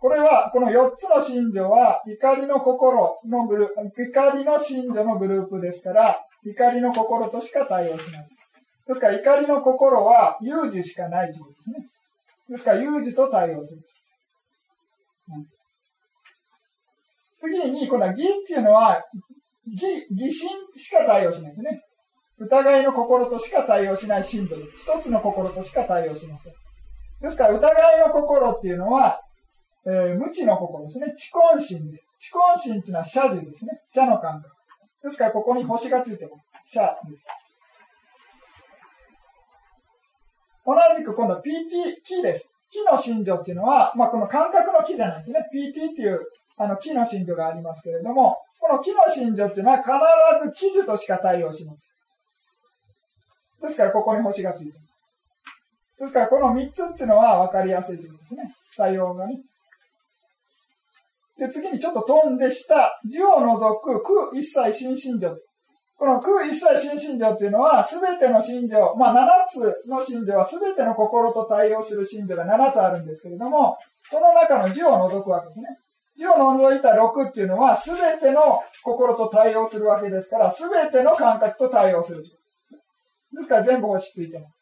[0.01, 8.29] これは、この4つの信条は、怒りの心のグループ、怒りの信条のグループですから、怒りの心としか対応しない。
[8.87, 11.87] ですから、怒りの心は、有事しかない事ですね。
[12.49, 13.81] ですから、有事と対応する。
[15.37, 15.61] うん
[17.43, 19.03] 次に、今度は義っていうのは、
[19.67, 21.81] 義、義心しか対応しないですね。
[22.39, 24.91] 疑いの心としか対応しない信徒です。
[24.93, 26.53] 一つの心としか対応しません。
[27.23, 29.21] ですから、疑いの心っていうのは、
[29.87, 31.07] えー、無知の心ですね。
[31.17, 32.05] 知根心です。
[32.19, 33.73] 知根心っていうのは社樹ですね。
[33.89, 34.60] 社の感覚。
[35.03, 36.75] ですから、ここに星がついてます。
[36.75, 37.25] 社です。
[40.65, 42.47] 同じく今度は PT、木です。
[42.71, 45.41] 木の信条っていうのは、まあ、この感覚の木じゃないですね。
[45.53, 46.21] PT っていう
[46.63, 51.89] あの、木の信条がありますけれども、この木の信条っていうのは必ず記事としか対応します。
[53.63, 56.01] ですから、ここに星がついてます。
[56.01, 58.55] ですから、この3つっていうのは分かりやすい順ですね。
[58.77, 59.39] 対応がね。
[61.41, 65.35] で、次にちょっと飛んで下、字を除く空一切新信条。
[65.97, 73.79] この空一切新信条っていうのは、すべての信条、まあ7つの信条はすべての心と対応する信条が7つあるんですけれども、
[74.11, 75.67] その中の字を除くわけですね。
[76.21, 82.23] 1を除いた6っていうのは、すべての心と対応するわけですから、すべての感覚と対応する。
[82.23, 84.60] ですから全部落ち着いてます。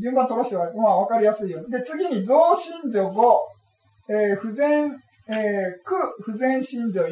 [0.00, 1.66] 順番飛ばしては、まあ分かりやすいよ。
[1.68, 4.96] で、次に増信条5、えー、不全、
[5.28, 7.08] えー、苦不全信条4、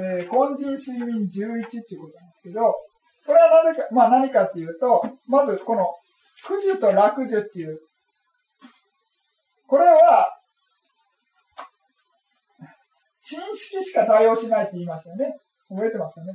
[0.00, 2.74] えー、根人睡眠11っていうことなんですけど、
[3.26, 5.86] これは何か、まあ何かっていうと、まずこの、
[6.44, 7.78] 苦樹と楽樹っていう
[9.72, 10.28] これは、
[13.22, 15.34] 新式しか対応しないって言いましたよね。
[15.70, 16.34] 覚えてますかね。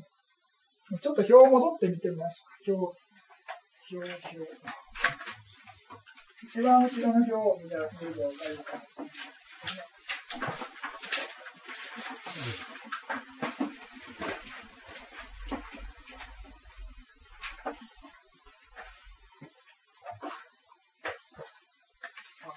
[0.99, 2.77] ちょっと表戻って見てみましょう。
[3.95, 4.86] 表、表、表。
[6.49, 7.89] 一番後ろの表を見たら。
[7.89, 8.63] すぐわかるか。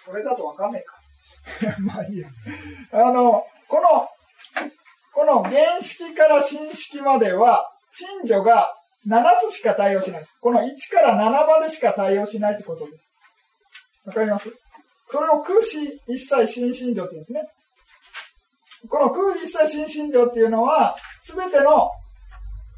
[0.07, 0.97] これだとわかんないか。
[1.81, 2.29] まあいいや。
[2.93, 4.09] あの、この、
[5.13, 6.43] この原式から。
[6.43, 8.73] 新式までは、信女が
[9.09, 10.39] 7つしか対応しないです。
[10.41, 11.17] この1から。
[11.17, 13.10] 7までしか対応しないってことです。
[14.11, 14.53] わかります？
[15.11, 17.43] それを空詞一切新信条って言うんですね。
[18.89, 21.91] この空詞一切新信条っていうのは、すべての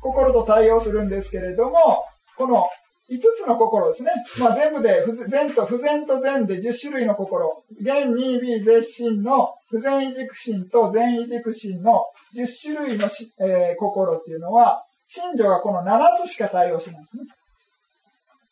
[0.00, 2.04] 心と対応するんですけれども、
[2.36, 2.66] この
[3.10, 4.10] 5つの心ですね。
[4.40, 7.62] まあ、全部で、善と不全と善で10種類の心。
[7.80, 12.04] 現二微絶心の不全異軸心と善異軸心の
[12.34, 13.08] 10種類の
[13.40, 17.24] えー、心っていうのは、信条がこの7つしか対応しないんですね。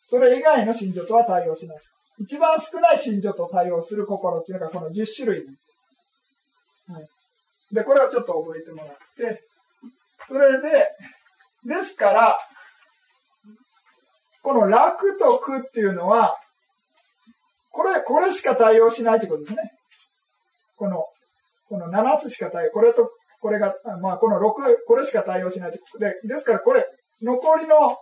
[0.09, 1.77] それ以外の信条とは対応しない。
[2.21, 5.45] 一番少ない信条と対応する心っていうのがこの10種類。
[6.87, 7.73] はい。
[7.73, 9.41] で、これをちょっと覚えてもらって、
[10.27, 10.87] それで、
[11.65, 12.37] ですから、
[14.43, 16.37] この楽と苦っていうのは、
[17.71, 19.71] これ、これしか対応しないということですね。
[20.77, 21.05] この、
[21.69, 23.09] この7つしか対応、これと、
[23.39, 24.41] これが、まあ、この6、
[24.87, 26.85] これしか対応しないとで、ですからこれ、
[27.21, 27.95] 残りの、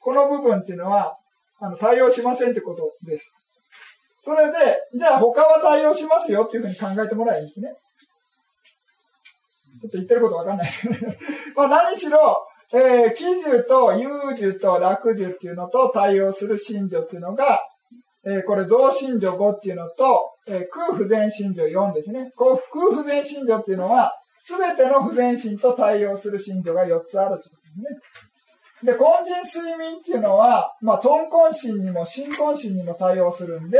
[0.00, 1.16] この部分っていうのは、
[1.60, 3.26] あの、対応しませんということです。
[4.24, 7.68] それで、じゃあ他は対応しますよっていうふうに考えてもらえばいいですね。
[9.82, 11.12] ちょっと言ってることわかんないですけど、
[11.56, 17.60] まあ何しろ、えー、喜寿と遊寿と楽寿っていうのと対応する信条っていうのが、
[18.24, 22.30] えー、これ増信条5っていうのと、えー、空不全信条4ですね。
[22.34, 28.00] こう空不全信条っていうのは、すべての不全心と対応する信条が4つあるということですね。
[28.84, 33.78] で、根人睡眠っていうのは、まあ、豚根心にも新根心にも対応するんで、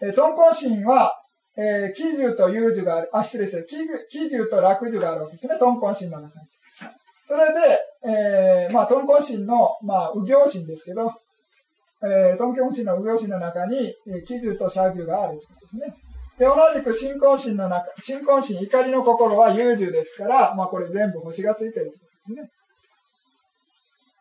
[0.00, 1.12] えー、豚根心は、
[1.56, 3.64] えー、喜寿と遊寿がある、あ、失礼して、
[4.10, 6.48] 喜寿と楽寿があるわけですね、豚根心の中に。
[7.28, 7.78] それで、
[8.08, 11.12] えー、まあ、トンコン神の、まあ、右行神ですけど、
[12.02, 15.96] えー、トンコン神の右行神の中に、えー、喜寿と社寿があるということですね。
[16.38, 22.50] で、同じく新婚神の中、新婚神、怒りの心は優柔ですから、まあ、これ全部星がついてるということですね。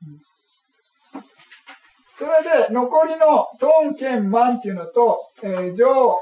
[0.07, 0.21] うん、
[2.17, 6.17] それで、残りのトンケンマンっていうのと、えー、上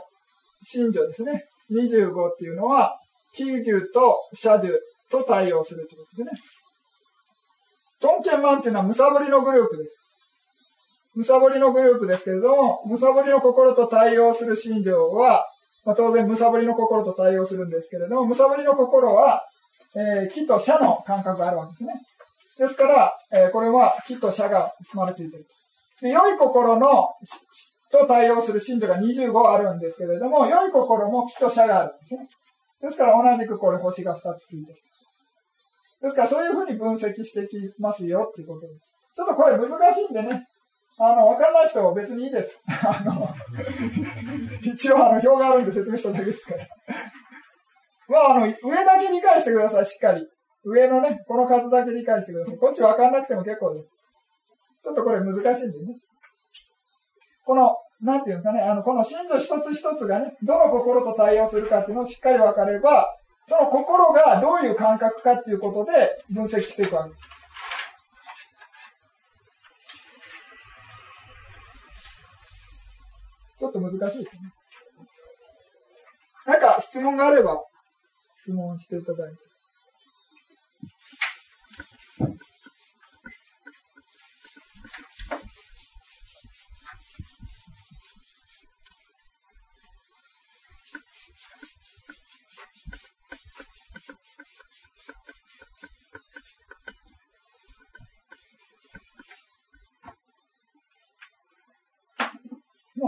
[0.69, 1.45] 神女ですね。
[1.71, 2.99] 25っていうのは、
[3.35, 4.77] 喜寿と社寿
[5.09, 6.41] と対応するということですね。
[8.01, 9.95] トンケンマンっていうのはむさぼりのグループです。
[11.15, 15.45] むさぼりのグループですけれども、むさぼりの心と対応する信条は、
[15.85, 19.41] まあ、当然むさぼりの心と対応するんですけれども、むさぼりの心は、
[19.95, 21.93] えー、木と社の感覚があるわけですね。
[22.57, 25.45] ですから、えー、これは木と社がまれついている。
[26.01, 27.07] で良い心の、
[27.91, 32.27] と対応する信条が25あるんですけれども、良い心も木と社があるんですね。
[32.81, 34.81] ですから同じくこれ星が2つついている。
[36.01, 38.85] ですからそういうふうに分析していきますよっていうことです。
[39.15, 40.43] ちょっとこれ難しいんでね、
[40.97, 42.59] あの、わかんない人は別にいいです。
[42.67, 43.13] あの、
[44.63, 46.67] 一応あの、表があるんで説明しただけですから。
[48.07, 48.53] まあ、あの、上
[48.85, 50.25] だけ理解してください、しっかり。
[50.63, 52.57] 上のね、この数だけ理解してください。
[52.57, 53.94] こっちわかんなくても結構です。
[54.85, 55.95] ちょっとこれ難しいんでね。
[57.43, 63.17] この、なんていうんですかね、あの、この信条一つ一つがね、どの心と対応するかっていうのをしっかり分かれば、
[63.47, 67.21] その心がどういう感覚かっていうことで分析していくわけです。
[73.57, 74.41] ちょっと難しいですね。
[76.45, 77.59] なんか質問があれば
[78.43, 79.44] 質問していただいて。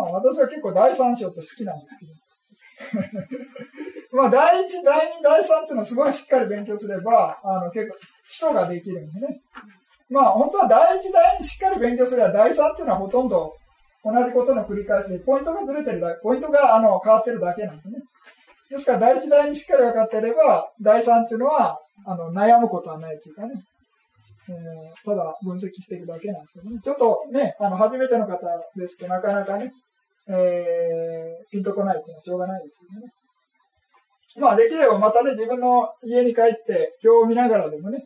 [0.07, 2.17] あ私は結構第三章って好きなんですけど。
[4.17, 7.95] まあ第一、第二、第三っていうのはすごいしっかり勉強すれば、あの結構
[8.29, 9.41] 基礎ができるんでね。
[10.09, 13.53] まあ本当は第一、第二しっかり勉強すれば第三っていうのはほとんど
[14.03, 17.95] 同じことの繰り返しで、ポイントがずれてるだけ、ポイントがあの変わってるだけなんですね。
[18.69, 23.53] ですから第一、第二しっかり分かってれば、第三っていうのはあの悩むことはないっていうかね。
[24.49, 24.55] えー、
[25.05, 26.79] ただ分析していくだけなんですけどね。
[26.81, 28.37] ちょっとね、あの、初めての方
[28.75, 29.71] ですとなかなかね、
[30.29, 33.11] えー、ピンとこないっていうのはしょうがないですよね。
[34.39, 38.03] まあ、できればまたね、自分の家に帰って表を見ながらでもね、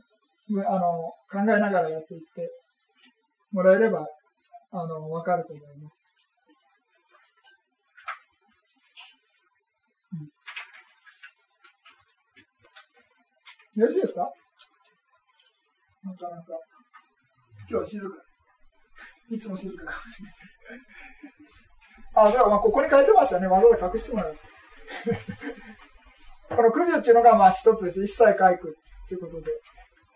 [0.68, 2.50] あの、考えながらやっていって
[3.52, 4.08] もらえれば、
[4.72, 5.98] あの、わかると思います。
[13.74, 14.30] よろしいですか？
[16.04, 16.60] なかなか。
[17.70, 18.08] 今日は静か。
[19.30, 20.36] いつも静かかもしれない。
[22.26, 23.48] あ、じゃ、まあ、ここに書いてましたね。
[23.48, 24.38] わざわざ隠してもらう。
[26.56, 28.04] この九十っていうのが、まあ、一つです。
[28.04, 28.78] 一切書く。
[29.08, 29.52] ということで、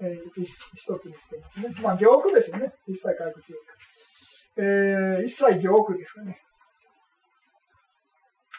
[0.01, 1.73] えー、一つにしてますね。
[1.81, 2.73] まあ、行句ですよね。
[2.87, 3.63] 一切回復記憶。
[4.57, 6.39] えー、一切行句ですかね。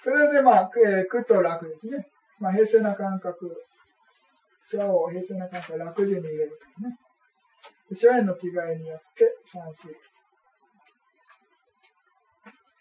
[0.03, 2.09] それで、まあ、えー、苦と楽ですね。
[2.39, 3.51] まあ、平静な感覚、
[4.63, 6.99] 世話を平静な感覚、楽順に入れるとかね。
[7.95, 9.95] 諸縁の違いによって三種。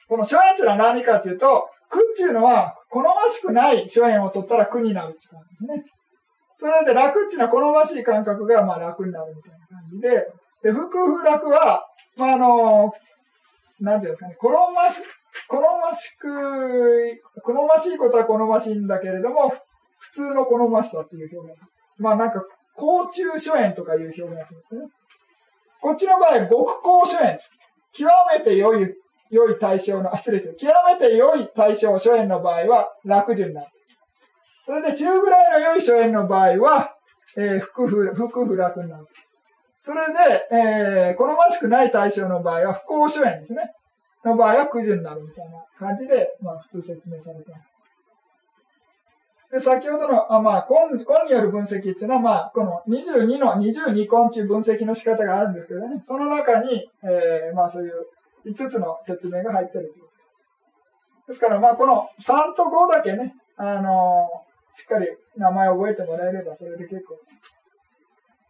[0.07, 5.95] この諸縁っていうのは何かというと、苦っていうのは、好ましくない諸縁を取ったら苦になるって感じですね。
[6.57, 10.25] それで楽っていうのは好ましい感覚がまあ楽になるみたいな感じで、
[10.63, 11.85] で、不空不楽は、
[12.17, 12.93] まあ、あの、
[13.81, 15.01] なんていうんですかね、好まし、
[15.47, 19.53] 好ましく、好ましいことは好ましいんだけれども、
[19.99, 21.61] 普通の好ましさっていう表現。
[21.97, 22.41] まあなんか、
[22.73, 24.87] 甲虫諸縁とかいう表現するんですね。
[25.81, 27.51] こっちの場合、極高諸縁です。
[27.93, 28.93] 極めて良い、
[29.29, 30.55] 良い対象の、失礼です。
[30.55, 33.67] 極めて良い対象諸縁の場合は、楽順になる。
[34.65, 36.95] それで中ぐらいの良い諸縁の場合は、
[37.37, 39.05] えー、不不、不不楽になる。
[39.83, 43.71] それで、えー、好ましくない対象の場合は、不幸諸縁ですね。
[44.23, 47.75] の場合は、苦樹になるみたいな感じで、まあ、普通説明されてます。
[49.51, 57.93] で、先ほどの、あまあ、根、根による分析っていうのは、まあ、この22の22根っていう分析の仕方があるんですけどね、その中に、えー、まあ、そういう
[58.45, 60.09] 5つの説明が入ってるというこ
[61.25, 67.17] とですから、まあ、この3と5だけね、あのー、しっかり名前を覚えてもらえれば、それで結構。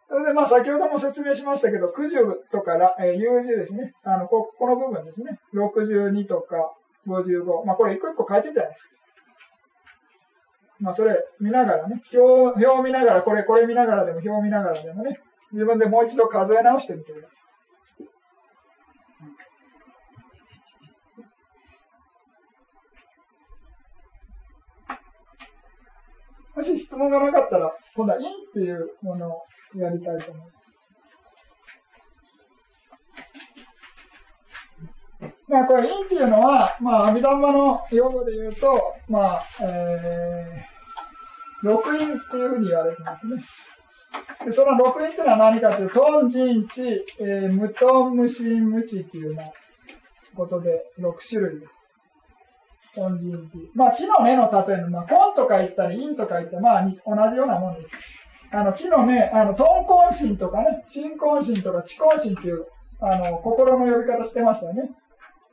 [0.07, 2.17] それで、まあ、先ほども説明しましたけど、九十
[2.51, 3.93] とから、えー、有十ですね。
[4.03, 5.39] あの、こ、この部分ですね。
[5.53, 6.73] 62とか
[7.07, 7.65] 55。
[7.65, 8.89] まあ、これ一個一個書いてるじゃないですか。
[10.79, 15.19] まあ、それ見ながらね、表、表見ながら、これ、これ見ながらでも、表見ながらでもね、
[15.51, 17.44] 自分でもう一度数え直してみてください。
[26.56, 29.45] もし質問がなかったら、今度は因っていうものを
[29.76, 30.66] やりたいと思います。
[35.47, 43.41] まあ、これ、因っていうのは、まあ、阿弥陀魔の用語で言うと、まあ、えー、六因っていうふうに言われてますね。
[44.45, 49.43] でその六因っていうのは何かというと、トン、ジン、チ、えー、無トン、無心、無知っていうような
[50.36, 51.72] ことで、六種類です。
[52.95, 53.71] トン、ジン、チ。
[53.75, 56.91] まあ、木の根の例えの、まあ、コンとか言ったり、因とか言ったら、まあ、同
[57.31, 57.89] じようなものです。
[58.51, 62.65] あの、木の根、あの、トンコン心とかね、心コン心とか、地コン心っていう、
[63.01, 64.89] あの、心の呼び方してましたよね。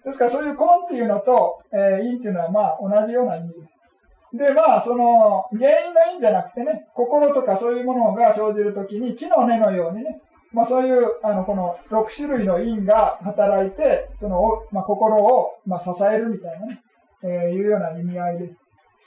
[0.04, 4.36] ですから、そういうコンっていうのと、えー、因っていうのは、まあ、同じような意味です。
[4.36, 10.20] で、まあ、その、原因の因じゃなくてね、心とかそういうものが生じるときに、木の根のようにね、
[10.52, 16.82] まあそういう、あの、この6種類の因が働いて、その、まあ心を、まあ支えるみたいなね、
[17.22, 18.56] えー、いうような意味合いです。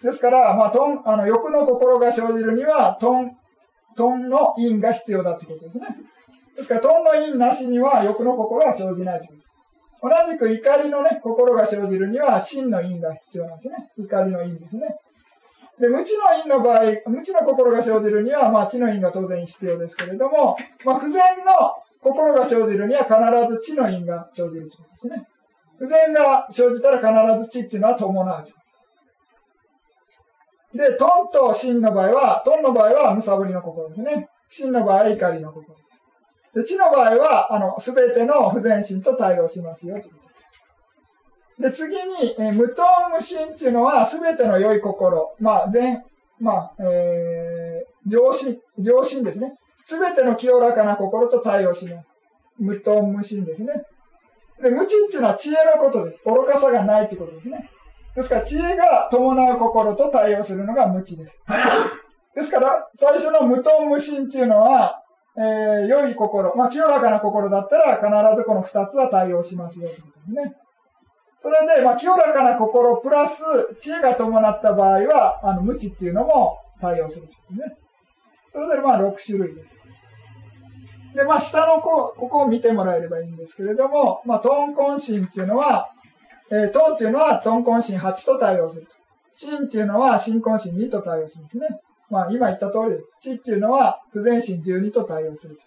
[0.04, 3.32] ですから、まあ、トン、あの、欲の心が生じるには、トン、
[3.96, 5.88] トンの因が必要だってことですね。
[6.56, 9.36] ですから、トンの因なしには欲の心は生じないというこ
[10.02, 10.28] とです。
[10.28, 13.76] 同じく怒りのね、心が生じるには、真の因が必要なんですね。
[13.98, 14.96] 怒りの因ですね。
[15.80, 20.56] で、無知の因の場合、無知の心が生じるには、まあ、知の因が当然必要ですけれども、
[20.86, 23.16] まあ、不全の心が生じるには必
[23.54, 25.28] ず知の因が生じるということですね。
[25.78, 28.46] 不全が生じたら必ず知っていうのは伴う。
[30.78, 34.28] で、トンと真の場合は、トンの場合はむさぶりの心ですね。
[34.52, 35.76] 真の場合は怒りの心。
[36.54, 40.02] で、知の場合は、あの、すべての不全心と対応しますよ。
[41.60, 45.36] で、次に、え無糖無心っていうのは、すべての良い心。
[45.40, 46.04] まあ、全、
[46.40, 49.54] まあ、えー、上心、上心ですね。
[49.86, 52.08] すべての清らかな心と対応します。
[52.58, 53.74] 無糖無心ですね。
[54.62, 56.20] で、無知っていうのは知恵のことです。
[56.26, 57.70] 愚かさがないってことですね。
[58.16, 61.34] ですから、知恵が伴う心と対応するのが無知です。
[62.36, 65.02] ですから、最初の無頓無心っていうのは、
[65.38, 70.56] えー、良い心、まあ、清らかな心だったら、必ずこの二つは対応しますよ、ということですね。
[71.42, 73.44] それで、まあ、清らかな心プラス、
[73.80, 77.78] 知恵が伴った場合は、あの、無知っていうのも対応するということですね。
[78.52, 79.72] それで、まあ、6種類です。
[81.16, 85.90] で、まあ、下のこ、ここを見てもらえればいいんですけれども、まあ、トンコンシンっていうのは、
[86.52, 88.92] えー、トンっていうのはトンコンシン8と対応すると。
[89.34, 91.68] シンっていうのは新コンシン2と対応するんですね。
[92.10, 93.06] まあ、今言った通りです。
[93.22, 95.58] チっていうのは不全心12と対応する。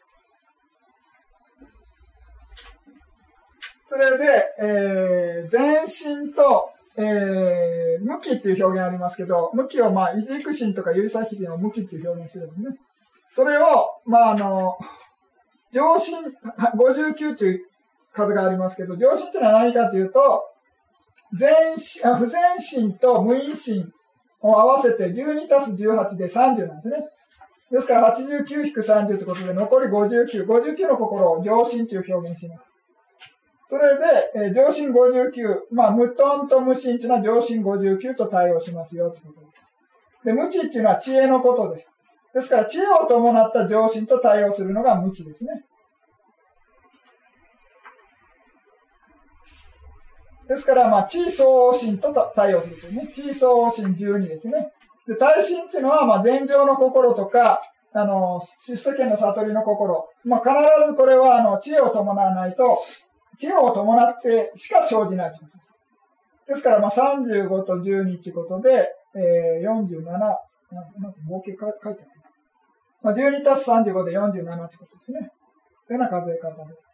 [3.89, 4.25] それで、
[4.61, 12.77] えー、全身と、えー、向きっていう表現ありますけど、向きをまあ、維持育心とか指先心を向きっていう表現するんですね。
[13.33, 14.77] それを、まあ、あの、
[15.73, 16.19] 上心、
[16.75, 17.67] 59という
[18.13, 20.43] 数がありますけど、上心っていうのは何かというと、
[21.35, 21.51] 全
[22.05, 23.93] あ不全心と無因心
[24.41, 26.97] を合わせて12たす18で30なんですね。
[27.71, 30.47] ですから89-30ってことで残り59。
[30.47, 32.63] 59の心を上心という表現します。
[33.69, 34.05] それで、
[34.35, 40.25] えー、上心59、まあ、無頓と無心っていうのは上心59と対応しますよってことです。
[40.25, 41.89] で、無知っていうのは知恵のことです。
[42.35, 45.65] ですから、知恵を伴った上心と対応するのが無知ですね。
[50.49, 53.11] ですから、まあ、地相応心と対応するというね。
[53.13, 54.73] 地相応心12ですね。
[55.07, 57.61] で、大心っていうのは、まあ、禅情の心とか、
[57.93, 60.09] あの、出世間の悟りの心。
[60.25, 62.83] まあ、必ずこれは、あの、知恵を伴わないと、
[63.39, 65.69] 知恵を伴ってしか生じないということです。
[66.49, 70.37] ですから、まあ、35と12ってことで、えー、47、
[70.71, 71.99] なんか合計書いてある。
[73.03, 75.31] まあ、12たす35で47ってことですね。
[75.87, 76.89] というような数え方です。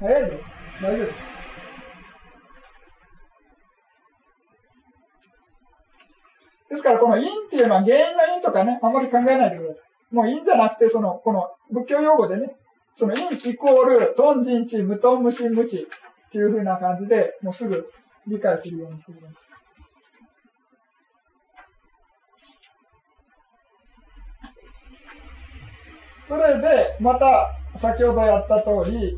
[0.00, 0.44] 早いです。
[0.82, 1.30] 大丈夫です。
[6.70, 9.80] ですから、この因っていうのは原因の因とかね、あまり考えないでくださ
[10.12, 10.14] い。
[10.14, 12.56] もう因じゃなくて、その、この仏教用語でね、
[13.00, 15.80] その因イコール、トンジンチ、無トン無心無知っ
[16.30, 17.90] ていうふうな感じで、もうすぐ
[18.26, 19.36] 理解するようにしてください。
[26.28, 29.16] それで、また、先ほどやった通り、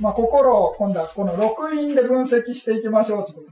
[0.00, 3.50] まあ、心を今度はこの録音で分析していきましょうというこ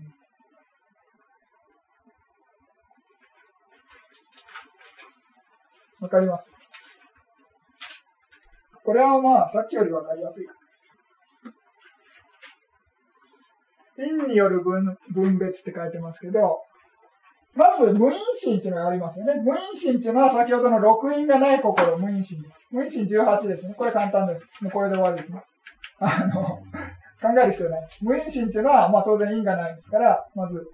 [5.99, 6.64] とわかります？
[8.85, 10.53] これはまあ、さっきよりわかりやすいか。
[13.99, 16.59] 因による分分別って書いてますけど、
[17.55, 19.35] まず、無因心っていうのがありますよね。
[19.41, 22.45] 無因心っていうのは先ほどの録音がない心、無因心。
[22.73, 23.75] 無因心18ですね。
[23.79, 24.43] これ簡単です。
[24.61, 25.43] もうこれで終わりですね。
[26.01, 26.43] あの、
[27.23, 27.89] 考える必要ない。
[28.03, 30.67] 無因心っていうのは、まあ当然因がないですから、まず、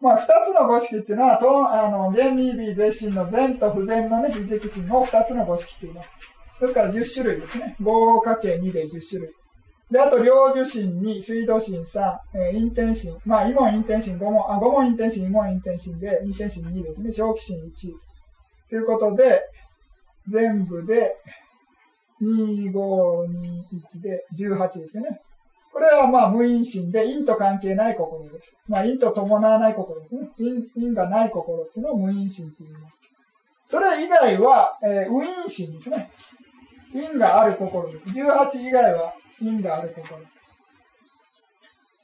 [0.00, 6.37] まあ二つの五式っていうのは、とあの、原理微絶心の善と不全のね、非軸心を二つの五式って言います。
[6.60, 7.76] ですから10種類ですね。
[7.80, 9.30] 5×2 で10種類。
[9.90, 13.16] で、あと、領受心2、水道心3、えー、陰天心。
[13.24, 17.12] まあ、異門陰天心5問、あ、5問陰天心、異門陰天心で、陰天心2ですね。
[17.12, 17.92] 正気心1。
[18.68, 19.40] ということで、
[20.28, 21.16] 全部で、
[22.20, 23.62] 2、5、2、
[23.94, 25.20] 1で18ですね。
[25.72, 28.52] これはまあ無因心で、因と関係ない心です。
[28.68, 30.28] まあ因と伴わない心ですね。
[30.38, 32.96] 因因がない心っていうのを無因心と言います。
[33.68, 36.10] それ以外は、えー、無因心ですね。
[36.94, 38.14] 因がある心です。
[38.14, 40.20] 18以外は因がある心。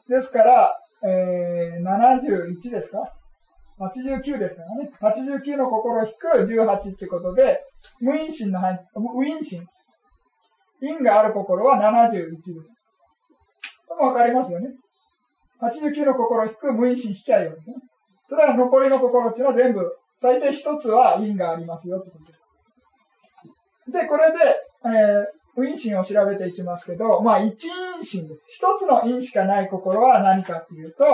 [0.08, 0.72] ですから、
[1.02, 3.12] えー、71ですか
[3.78, 4.90] ?89 ですからね。
[5.00, 7.60] 89の心引く18ってことで、
[8.00, 9.66] 無因心の範囲、無因心。
[10.80, 12.74] 因がある心は71です。
[13.98, 14.68] わかりますよね。
[15.62, 17.76] 89の心引く無因心引き合いですね。
[18.28, 23.92] それは残りの心っていうのは全部、最低一つは因がありますよってことです。
[23.92, 24.38] で、これで、
[24.84, 25.24] えー、
[25.56, 28.26] 無因心を調べていきますけど、まあ、一因心。
[28.48, 31.04] 一つの因しかない心は何かっていうと、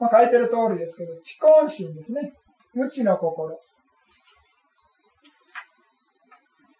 [0.00, 2.32] まあ、書いてる通りですけど、知根心ですね。
[2.74, 3.56] 無知の心。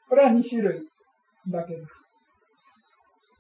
[0.09, 0.81] これは2種類
[1.51, 2.03] だけです。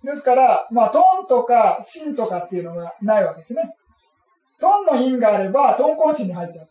[0.04, 3.62] ですから、まあ、トンとか、シンとかっていうのがないわけですね。
[4.60, 6.68] トンの因があれば、トンコンシンに入っちゃう。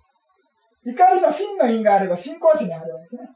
[0.85, 3.29] 怒りの真の因があれば、真コンシンに入るわけですね。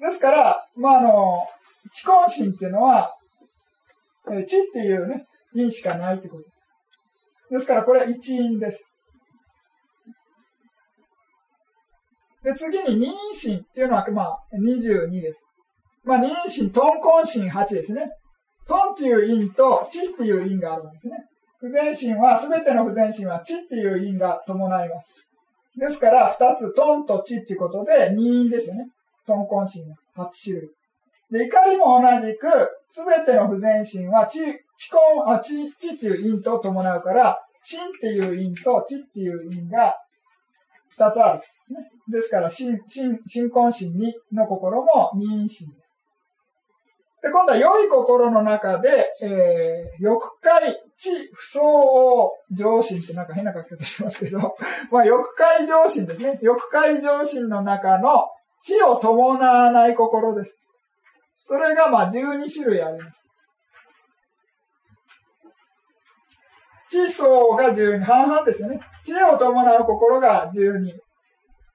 [0.00, 1.46] ですから、まあ、あの、
[1.92, 3.12] 知根心っていうのは、
[4.30, 5.24] え知っていうね、
[5.54, 6.58] 因しかないってことです。
[7.50, 8.84] ですから、これは一因です。
[12.44, 15.40] で、次に二因心っていうのは、まあ、22です。
[16.04, 18.10] まあ、二因心、トンコン心8ですね。
[18.66, 21.16] トンっていう因と地っていう因があるんですね。
[21.60, 25.14] 不全心は、すべての不全心は地っていう因が伴います。
[25.76, 28.86] ですから、二つ、トンと地っていうことで、二因ですよね。
[29.26, 29.84] トンコン心
[30.16, 30.70] 8種類。
[31.30, 32.48] で、怒りも同じく、
[32.88, 39.96] すべての不全心は、地、地根、あ、地、地っていう因と伴うから、心っていう因と地っていう因が
[40.88, 41.42] 二つある。
[42.08, 45.88] ですから、心、心、心根心にの心も二因心です。
[47.20, 54.56] で、今度は良い心の中で、えー、欲界、知、不相応上心ってなんか変な書き方しますけど、
[54.90, 56.38] まあ欲界上心ですね。
[56.42, 58.28] 欲界上心の中の
[58.62, 60.56] 知を伴わない心です。
[61.48, 63.16] それがまあ12種類あります。
[66.90, 68.78] 知相が12、半々ですよね。
[69.02, 70.92] 知恵を伴う心が12。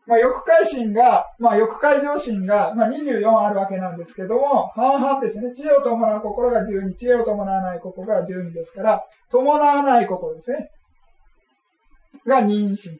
[0.06, 5.52] まあ、欲界心が、まあ、欲界上心が、まあ、24あるわけなんですけども、半々ですね。
[5.56, 9.02] 知恵を伴う心が12、知恵を伴わない心が12ですから、
[9.32, 10.70] 伴わない心ですね。
[12.28, 12.96] が二因心。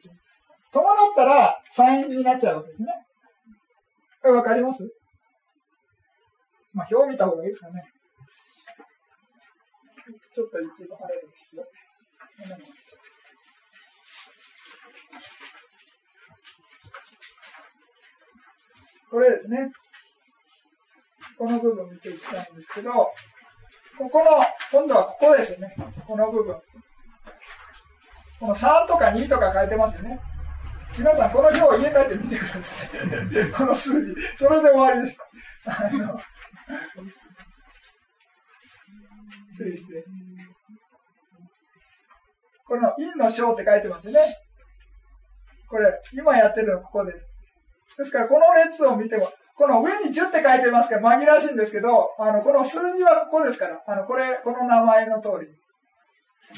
[0.72, 2.88] 伴ったら三因になっちゃうわけですね。
[4.32, 4.82] わかります？
[6.74, 7.84] まあ、表を見た方がいいですかね。
[10.34, 11.64] ちょっと一度晴れる必要。
[19.10, 19.72] これですね。
[21.38, 24.24] この部分見ていきたいんですけど、ここの、
[24.72, 25.74] 今度はここですね。
[26.06, 26.56] この部分。
[28.40, 30.18] この3とか2とか書いてますよね。
[30.98, 33.52] 皆さん、この表を家帰ってみてください。
[33.56, 34.14] この数字。
[34.36, 35.20] それで終わりです。
[35.66, 36.20] あの、
[39.52, 40.04] 失礼失礼。
[42.66, 44.36] この、陰の章って書いてますよね。
[45.68, 47.18] これ、今やってるのはここです。
[47.98, 55.48] ですから、この列を見ても、この上に10って書いてますから紛らわしいんですけど、あの、この数字はここですから、あの、これ、この名前の通り。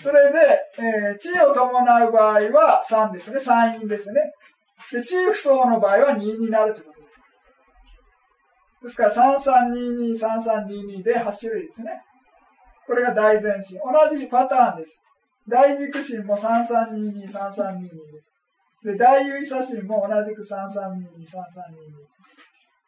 [0.03, 0.39] それで、
[0.79, 3.39] えー、地位を伴う場合は3ですね。
[3.39, 4.21] 3因ですね。
[4.93, 6.96] で、地位不相の場合は2になるということ
[8.83, 8.97] です。
[8.97, 12.03] から、3322、3322で8種類ですね。
[12.87, 13.79] これが大前進。
[13.79, 14.97] 同じパターンです。
[15.49, 17.89] 大軸心も3322、3322
[18.85, 18.93] で。
[18.93, 22.07] で、大優位写真も同じく3322、3322。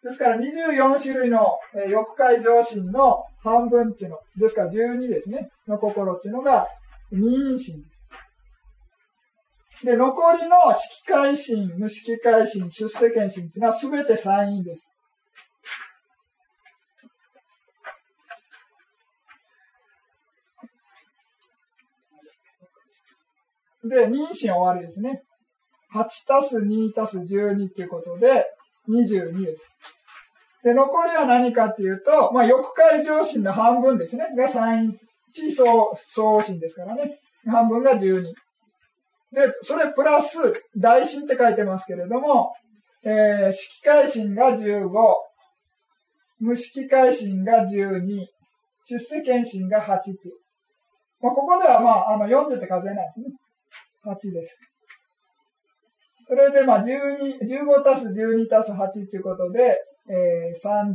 [0.00, 6.66] ですから24種類の、え欲界上心の半分っていうの、ですから12ですね、の心っていうのが
[7.10, 7.82] 二因心。
[9.84, 14.87] で、残りの色界心、無色界心、出世権心っていうのは全て三因です。
[23.88, 25.22] で、二因心終わりですね。
[25.94, 28.44] 8たす2たす12っていうことで、
[28.88, 29.62] 22です。
[30.64, 34.26] で、残りは何かっていうと、まあ、欲界上心の半分ですね。
[34.36, 34.92] が3
[35.32, 35.66] 地相
[36.10, 37.18] 相心ですからね。
[37.46, 38.22] 半分が12。
[38.24, 38.34] で、
[39.62, 40.38] それプラス、
[40.76, 42.52] 大心って書いてますけれども、
[43.04, 44.90] えー、色界心が15、
[46.40, 48.26] 無色界心が12、
[48.88, 50.12] 出世検心が8って。
[51.20, 53.36] まあ、ここではまあ、あの、40って数えないですね。
[54.08, 54.56] 8です。
[56.26, 58.76] それで、まあ、12、15たす12たす8
[59.08, 59.76] ということで、
[60.10, 60.94] えー、35。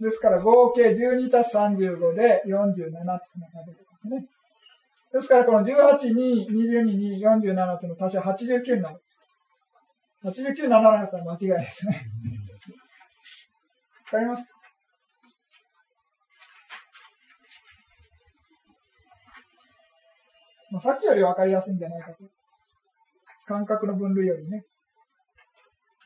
[0.00, 3.18] ですから、合計12たす35で47ってのが
[3.66, 4.26] 出てますね。
[5.12, 8.96] ですから、この18、2、22、2、47っていうの足し89になる。
[10.24, 12.02] 89にならなかったら間違いですね。
[14.12, 14.59] わかります？
[20.70, 22.16] まあ、さっきよりわかりやすいんじゃないかと。
[23.46, 24.62] 感覚の分類よりね。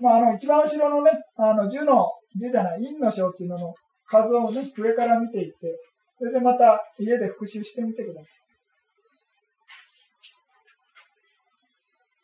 [0.01, 2.11] まあ、あの、一番後ろのね、あの、10の、
[2.41, 3.75] 10じゃない、陰の章っていうのの
[4.07, 5.79] 数をね、上から見ていって、
[6.19, 8.31] それでまた家で復習してみてください。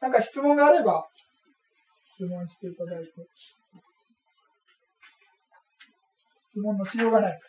[0.01, 1.07] なんか質問があれば、
[2.15, 3.11] 質問していただいて。
[6.49, 7.47] 質問のしようがないです。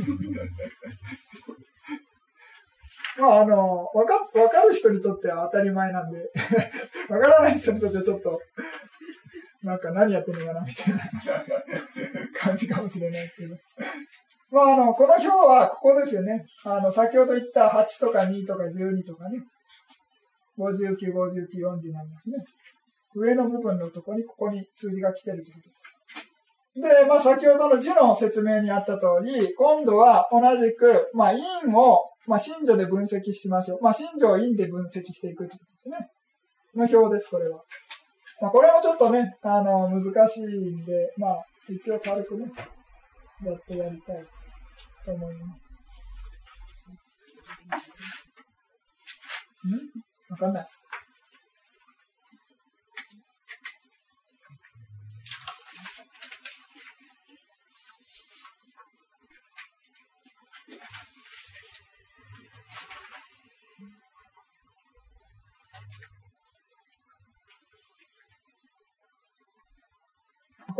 [3.18, 6.30] まあ、あの、わか、わかる人にとっては当たり前なんで
[7.08, 8.40] わからない人にとってはちょっと、
[9.62, 11.02] なんか何やってんのかなみたいな
[12.34, 13.56] 感じかもしれないですけど。
[14.50, 16.44] まあ、あの、この表はここですよね。
[16.64, 19.38] あの、先ほど言った8とか2とか12とかね。
[20.58, 22.44] 59、59、40なんですね。
[23.14, 27.00] 上の部分のところにここに数字が来てるということです。
[27.00, 33.82] で、まあ、先ほどの字の説明にあった通り、今度は同じく、まあ、因を、まあ、信条で分析しましょう。
[33.82, 36.08] まあ、信条を因で分析していくということですね。
[36.76, 37.60] の表です、これは。
[38.40, 42.50] まあ、これもちょっとね、あの、難しいんで、まあ、一応軽くね、
[43.44, 44.24] やってやりたい
[45.04, 45.70] と思います。
[49.68, 49.72] ん？
[50.30, 50.79] わかんない。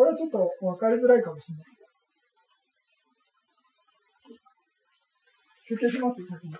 [0.00, 1.66] これはちょっと分かりづらいかもしれない。
[5.68, 6.54] 休憩します先に。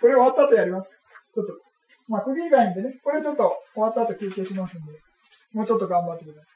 [0.00, 0.88] これ終わった後やります。
[1.34, 1.52] ちょっと。
[2.08, 4.92] まあ、釘以外でね、これちょっと終わった後休憩しますんで、
[5.52, 6.50] もうちょっと頑張ってくださ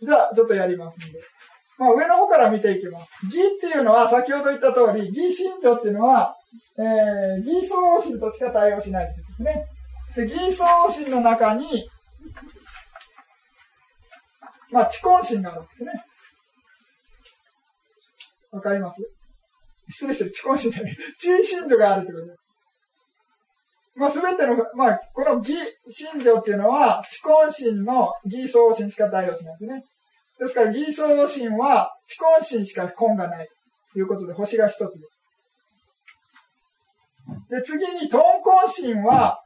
[0.00, 0.06] い。
[0.06, 1.20] じゃあ、ちょっとやりますんで。
[1.76, 3.10] まあ、上の方から見ていきます。
[3.26, 6.34] 義っていうのは、先ほど言った通り、義信条っていうのは、
[6.78, 9.66] えー、義相心としか対応しないということですね。
[10.20, 11.88] で、銀相心の中に、
[14.70, 15.92] まあ、知根心があるんですね。
[18.52, 19.00] わかります？
[19.90, 22.38] 失礼してる、知根心じゃない、知信条があるってことです。
[23.96, 25.54] まあ、すべての、まあ、この義
[25.90, 29.82] 信条っていうのは、知根心の義相心しか対応しないですね。
[30.38, 33.48] ですから、義相心は、知根心しか根がない。
[33.92, 34.92] ということで、星が一つです。
[37.50, 39.38] で、次に、トンコン心は、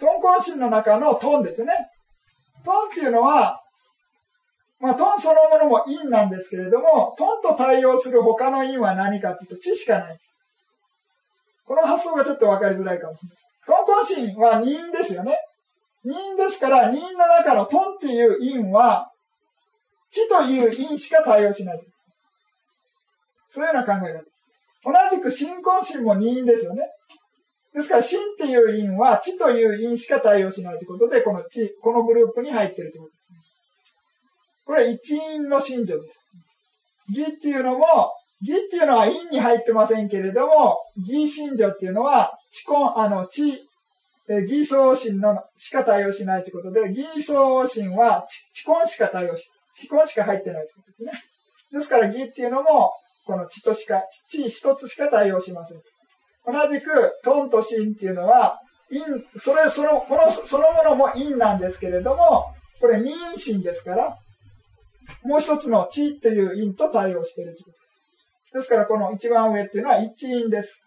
[0.00, 1.72] トンコン心の中のトンですね。
[2.64, 3.60] トンっていうのは、
[4.80, 10.24] まあ、トンそのものも陰なんですけれども、トンと対応する他の陰は何かっていうと、地しかないです。
[11.66, 13.38] この発想がちょっとわかりづらいかもしれない。
[13.66, 15.36] トンコン心は二陰ですよね。
[16.02, 19.06] 二陰ですから、二陰の中のトンっていう陰は、
[20.10, 21.80] 地という陰しか対応しない。
[23.52, 25.10] そういうような考え方。
[25.10, 26.84] 同じく新婚心も二陰ですよね。
[27.74, 33.20] ですから、真っていう因は、地という因しか対応しないということで、この地、このグループに入ってるということです。
[34.66, 36.20] これは一因の信条です。
[37.12, 37.86] 義っていうのも、
[38.42, 43.60] 義っていうのは因に入ってませんけれども、義信条っていうのは、地根、あの、地、
[44.28, 49.44] 義相心のしか対応しないということで、義相心は地根しか対応し、
[49.74, 51.12] 地根しか入ってないということですね。
[51.72, 52.92] ですから義っていうのも、
[53.26, 55.78] この地としか、地一つしか対応しません。
[56.50, 59.04] 同じく、トンとシンっていうのは、陰、
[59.38, 62.46] それ、その、この、そのものも陰なんですけれども、
[62.80, 64.16] これ二陰心ですから、
[65.22, 68.52] もう一つの地っていう陰と対応しているということです。
[68.54, 70.82] ですから、この一番上っていうのは一陰です。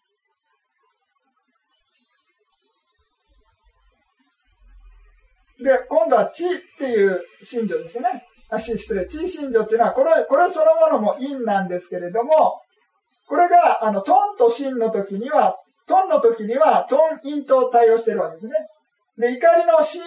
[5.64, 8.26] で、今度は地っていう信条ですね。
[8.50, 9.08] あ、失礼。
[9.08, 12.60] 地信条っていうのは、これ、これそのものも陰なんですけれども、
[13.28, 15.56] これが、あの、トンとシンの時には、
[15.88, 18.54] トンの時には、トンインと対応してるわけですね。
[19.18, 20.04] で、怒りのシン、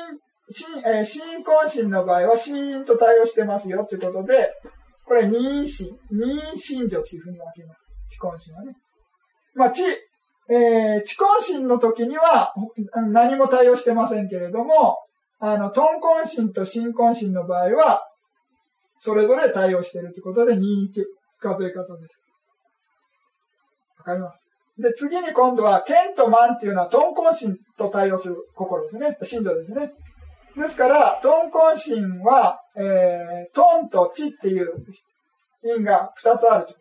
[0.50, 4.52] シン、えー、シンコンシンの場合は、シンと対応してますよ、ということで、
[5.04, 7.80] これ、二陰心、二陰心情っていうふうに分けます。
[8.08, 8.72] 知根心はね。
[9.54, 9.82] まあ、知、
[10.48, 12.52] えー、知根心の時には、
[13.12, 14.98] 何も対応してませんけれども、
[15.38, 18.02] あの、トンコン心とシンコン心の場合は、
[18.98, 21.04] それぞれ対応してるということで、二陰
[21.38, 22.25] 数え方です。
[24.06, 24.42] かります
[24.78, 29.16] で、次に今度は、剣と万っていうのは、トンコン心と対応する心ですね。
[29.22, 29.90] 心情ですね。
[30.56, 34.70] ですから、トンコン心は、えー、トンとチっていう
[35.64, 36.74] 因が二つあると。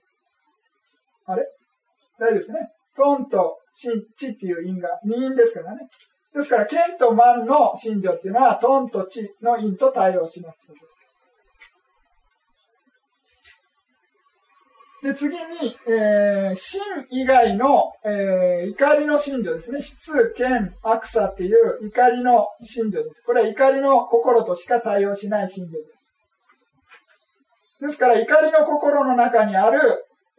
[1.27, 1.43] あれ？
[2.19, 2.59] 大丈夫ですね。
[2.97, 5.87] トンとチっていう因が二因ですからね。
[6.33, 10.57] ですから、剣と万の心情っていうのは、トンとチの因と対応します。
[15.05, 15.45] で、次に、
[15.87, 16.81] えー、真
[17.11, 19.83] 以外の、えー、怒りの信条ですね。
[19.83, 23.21] 質、剣、悪さっていう怒りの信条です。
[23.23, 25.93] これは怒りの心としか対応しない信条です。
[27.85, 29.79] ですから、怒りの心の中にある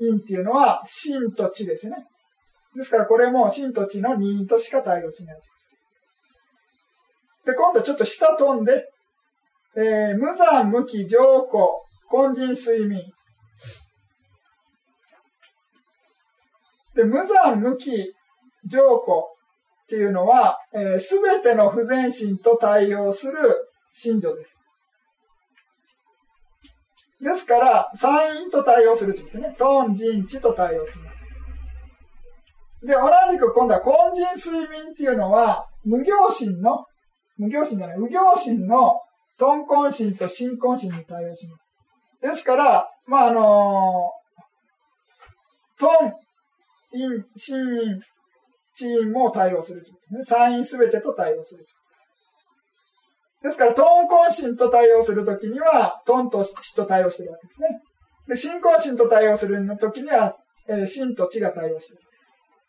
[0.00, 1.98] 因っていうのは、真と知ですね。
[2.74, 5.38] ですから、これも真と知の二因としか対応しない。
[7.44, 8.90] で、今度ちょっと下飛んで、
[9.76, 13.04] えー、無残、無気、上皇、根人、睡眠。
[16.96, 18.14] で、無残無気
[18.64, 19.18] 上古
[19.84, 20.58] っていうのは、
[20.98, 23.32] す、えー、べ、ての不全心と対応する
[23.92, 24.56] 信条です。
[27.22, 29.54] ですから、三因と対応するってことですね。
[29.58, 32.86] トン、ジン、チと対応します。
[32.86, 33.00] で、同
[33.32, 36.84] じく今度は根人睡眠っていうのは、無行心の、
[37.38, 38.94] 無行心じゃない、無行心の
[39.38, 42.28] トン根心と新根心に対応します。
[42.30, 46.12] ですから、まあ、あのー、トン、
[46.98, 48.00] 陰、心陰、
[48.74, 50.16] 地陰も対応するということ
[50.58, 50.78] です。
[50.78, 51.64] べてと対応する。
[53.42, 57.68] ですから、トンコン心と対応するときには、トンと地と対応してるわけですね。
[58.28, 60.34] で、心根心と対応するときには、
[60.68, 62.00] えー、心と地が対応してる。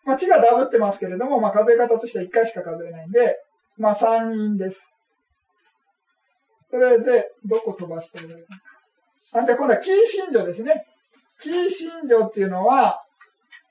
[0.05, 3.35] まあ、地がダブってますけれども、まあ、数え方としては1回しか数えないんで、
[3.77, 4.81] まあ、三陰です。
[6.69, 8.45] それで、どこ飛ばしてる
[9.33, 10.85] あ、で、今度は、キー心情ですね。
[11.41, 13.01] キー心情っていうのは、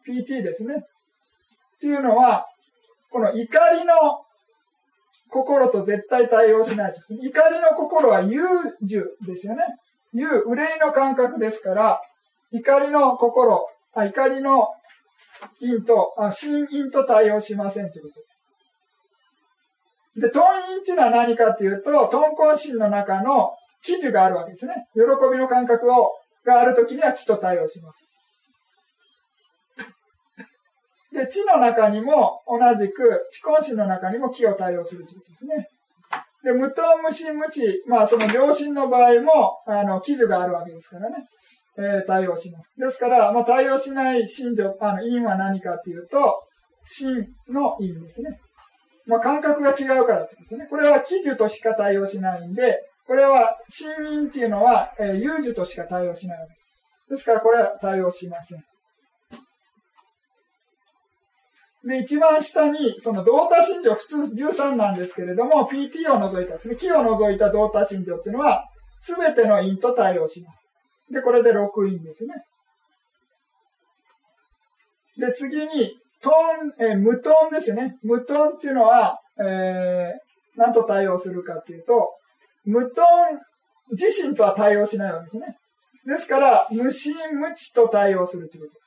[0.07, 0.75] PT ですね。
[0.77, 2.47] っていうのは、
[3.11, 3.95] この怒りの
[5.31, 6.95] 心と絶対対応しない。
[7.09, 8.43] 怒りの心は優
[8.83, 9.65] 柔ですよね。
[10.13, 12.01] 優、憂いの感覚ですから、
[12.53, 14.69] 怒りの心、あ怒りの
[15.61, 18.09] 因と、あ心因と対応しませんというこ
[20.15, 20.29] とで。
[20.29, 20.43] で、トン
[20.77, 23.51] 因っていうのは何かっていうと、トンコン心の中の
[23.83, 24.87] 記事があるわけですね。
[24.95, 25.01] 喜
[25.31, 26.13] びの感覚を、
[26.45, 27.99] があるときには気と対応します。
[31.17, 35.69] で、地の中にも同じく、地根心の中にも気を対応するということですね。
[36.45, 41.17] で、無糖無心無知、まあその両親の場合も、あの、記事があるわけですからね。
[41.79, 42.71] えー、対応します。
[42.79, 46.43] ですから、まあ、対応しない信条、あの、因は何かっていうと、
[46.87, 48.39] 真の因ですね。
[49.07, 50.67] まあ、感覚が違うからってことね。
[50.71, 56.61] これは記事としか対応しないんで、これは、真因っていうのは、えー、有事としか対応しないわけで
[57.09, 57.11] す。
[57.11, 58.65] ですから、これは対応しません。
[61.87, 68.65] で、一番下に、その同多信条、普通13なんですけれども、PT を除いたですね、木を除いた同多信条っていうのは、
[69.01, 70.53] すべての因と対応しま
[71.09, 71.13] す。
[71.13, 72.35] で、これで6因ですね。
[75.17, 77.97] で、次に、トン、えー、無トンですね。
[78.03, 82.11] 無トンっていうのは、えー、何と対応するかっていうと、
[82.65, 83.39] 無トン
[83.93, 85.57] 自身とは対応しないわけですね。
[86.05, 88.86] ですから、無心無知と対応するということ。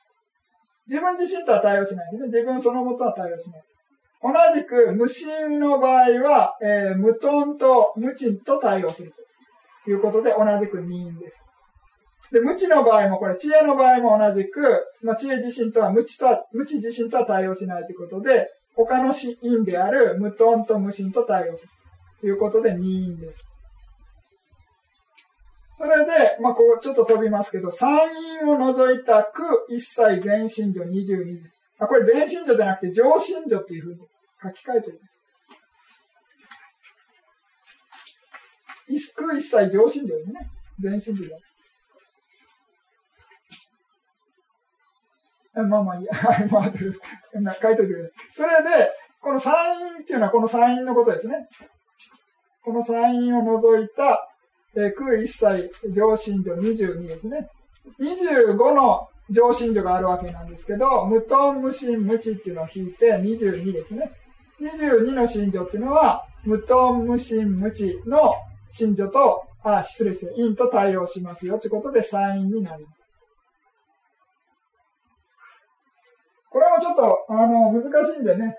[0.90, 2.26] 自分自身とは対応しないでね。
[2.26, 3.62] 自分そのもとは対応しない。
[4.22, 9.14] 同じく、無心の場合は、えー、無頓と無知と対応する
[9.84, 12.34] ということで、同じく二因です。
[12.34, 21.70] で、無知の場合も、これ、知恵の場合も同じく、まあ、知恵自身とは無知とは、無知自身とは対応しないということで、他の死因である無頓と無心と対応する
[22.20, 23.49] ということで二因です。
[25.80, 28.10] それで、まあ、こう、ちょっと飛びますけど、三
[28.42, 31.48] 因を除いた区一切全信条二十二条。
[31.78, 34.00] あ、これ全信条じゃなくて上信条っていうふうに
[34.42, 35.00] 書き換えてる。
[39.16, 40.40] 区一切上信条ですね。
[40.80, 41.38] 全信条だ。
[45.66, 46.12] まあまあいいや。
[46.14, 48.12] はいまあ、書いといてくれ。
[48.36, 48.90] それで、
[49.22, 51.48] この三因っていうのはこの三因のことですね。
[52.62, 54.29] この三因を除いた
[54.76, 57.48] え、空一切上心女22ですね。
[57.98, 64.12] 25の上心女があるわけなんですけど、無頓無心無知っていうのを引いて22ですね。
[64.60, 68.34] 22の心女っていうのは、無頓無心無知の
[68.72, 73.00] 心女と、あ、失礼ですね、陰と対応しますよということで3因になります。
[76.50, 78.56] これもちょっと、あの、難しいんでね、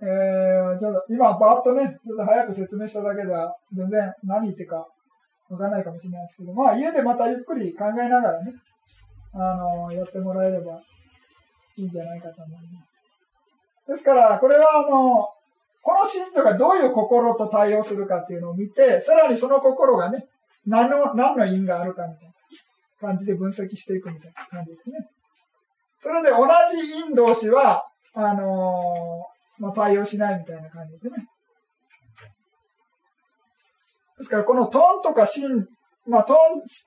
[0.00, 4.86] えー、ちょっと今バーッとね、ちょっと早く説明しただけでは、全然何言ってか
[5.50, 8.52] わからないかもしれないですけど、まあ家でまたゆっくり考えながらね、
[9.34, 10.80] あの、やってもらえれば
[11.76, 12.82] いいんじゃないかと思いま
[13.86, 13.90] す。
[13.90, 15.28] ですから、これはあの、
[15.82, 20.24] この信徒がどういう心と対応するかっていうのを見て、さらにその心がね、
[20.66, 24.96] 何の、何の因があるかみたいな感じで分析していくみたいな感じですね。
[26.02, 27.84] それで同じ因同士は、
[28.14, 31.26] あのー、まあ、対応しないみたいな感じですね。
[34.18, 35.66] ですから、このトンとかシン、
[36.06, 36.36] まあ、トン、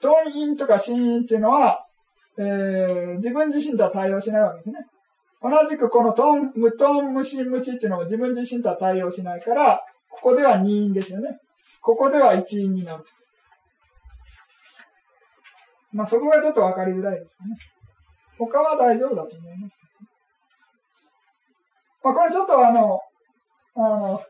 [0.01, 1.79] トンインとかシンっていうのは、
[2.37, 4.75] えー、自分自身とは対応しないわけですね。
[5.41, 11.37] 同じくこのトン、無トン、無心、無知っていうのも自分自身とは対応しないから、ここでは二因ですよね。
[11.81, 13.03] ここでは一因になる。
[15.93, 17.55] まあ、そこがちょっとわかりづらいですね。
[18.37, 19.75] 他は大丈夫だと思います。
[22.03, 22.99] まあ、これちょっとあの、
[23.75, 24.21] あの、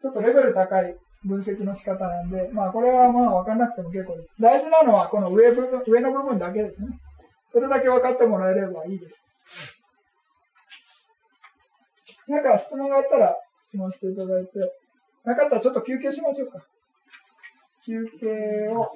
[0.00, 0.94] ちょっとレベル高い
[1.24, 4.28] 分析の仕方なんで、まあこれはまあ分かんなくても結構です。
[4.40, 6.88] 大事なのはこの上部分、上の部分だけですね。
[7.52, 9.14] それだけ分かってもらえればいいです。
[12.28, 14.50] なんか質問があったら質問していただいて、
[15.24, 16.58] なかったらちょっと休憩しましょうか。
[17.84, 18.90] 休憩を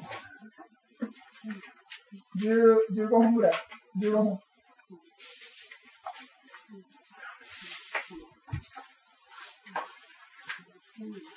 [2.40, 3.52] 10 15分ぐらい。
[4.00, 4.38] 15分。
[11.00, 11.33] うん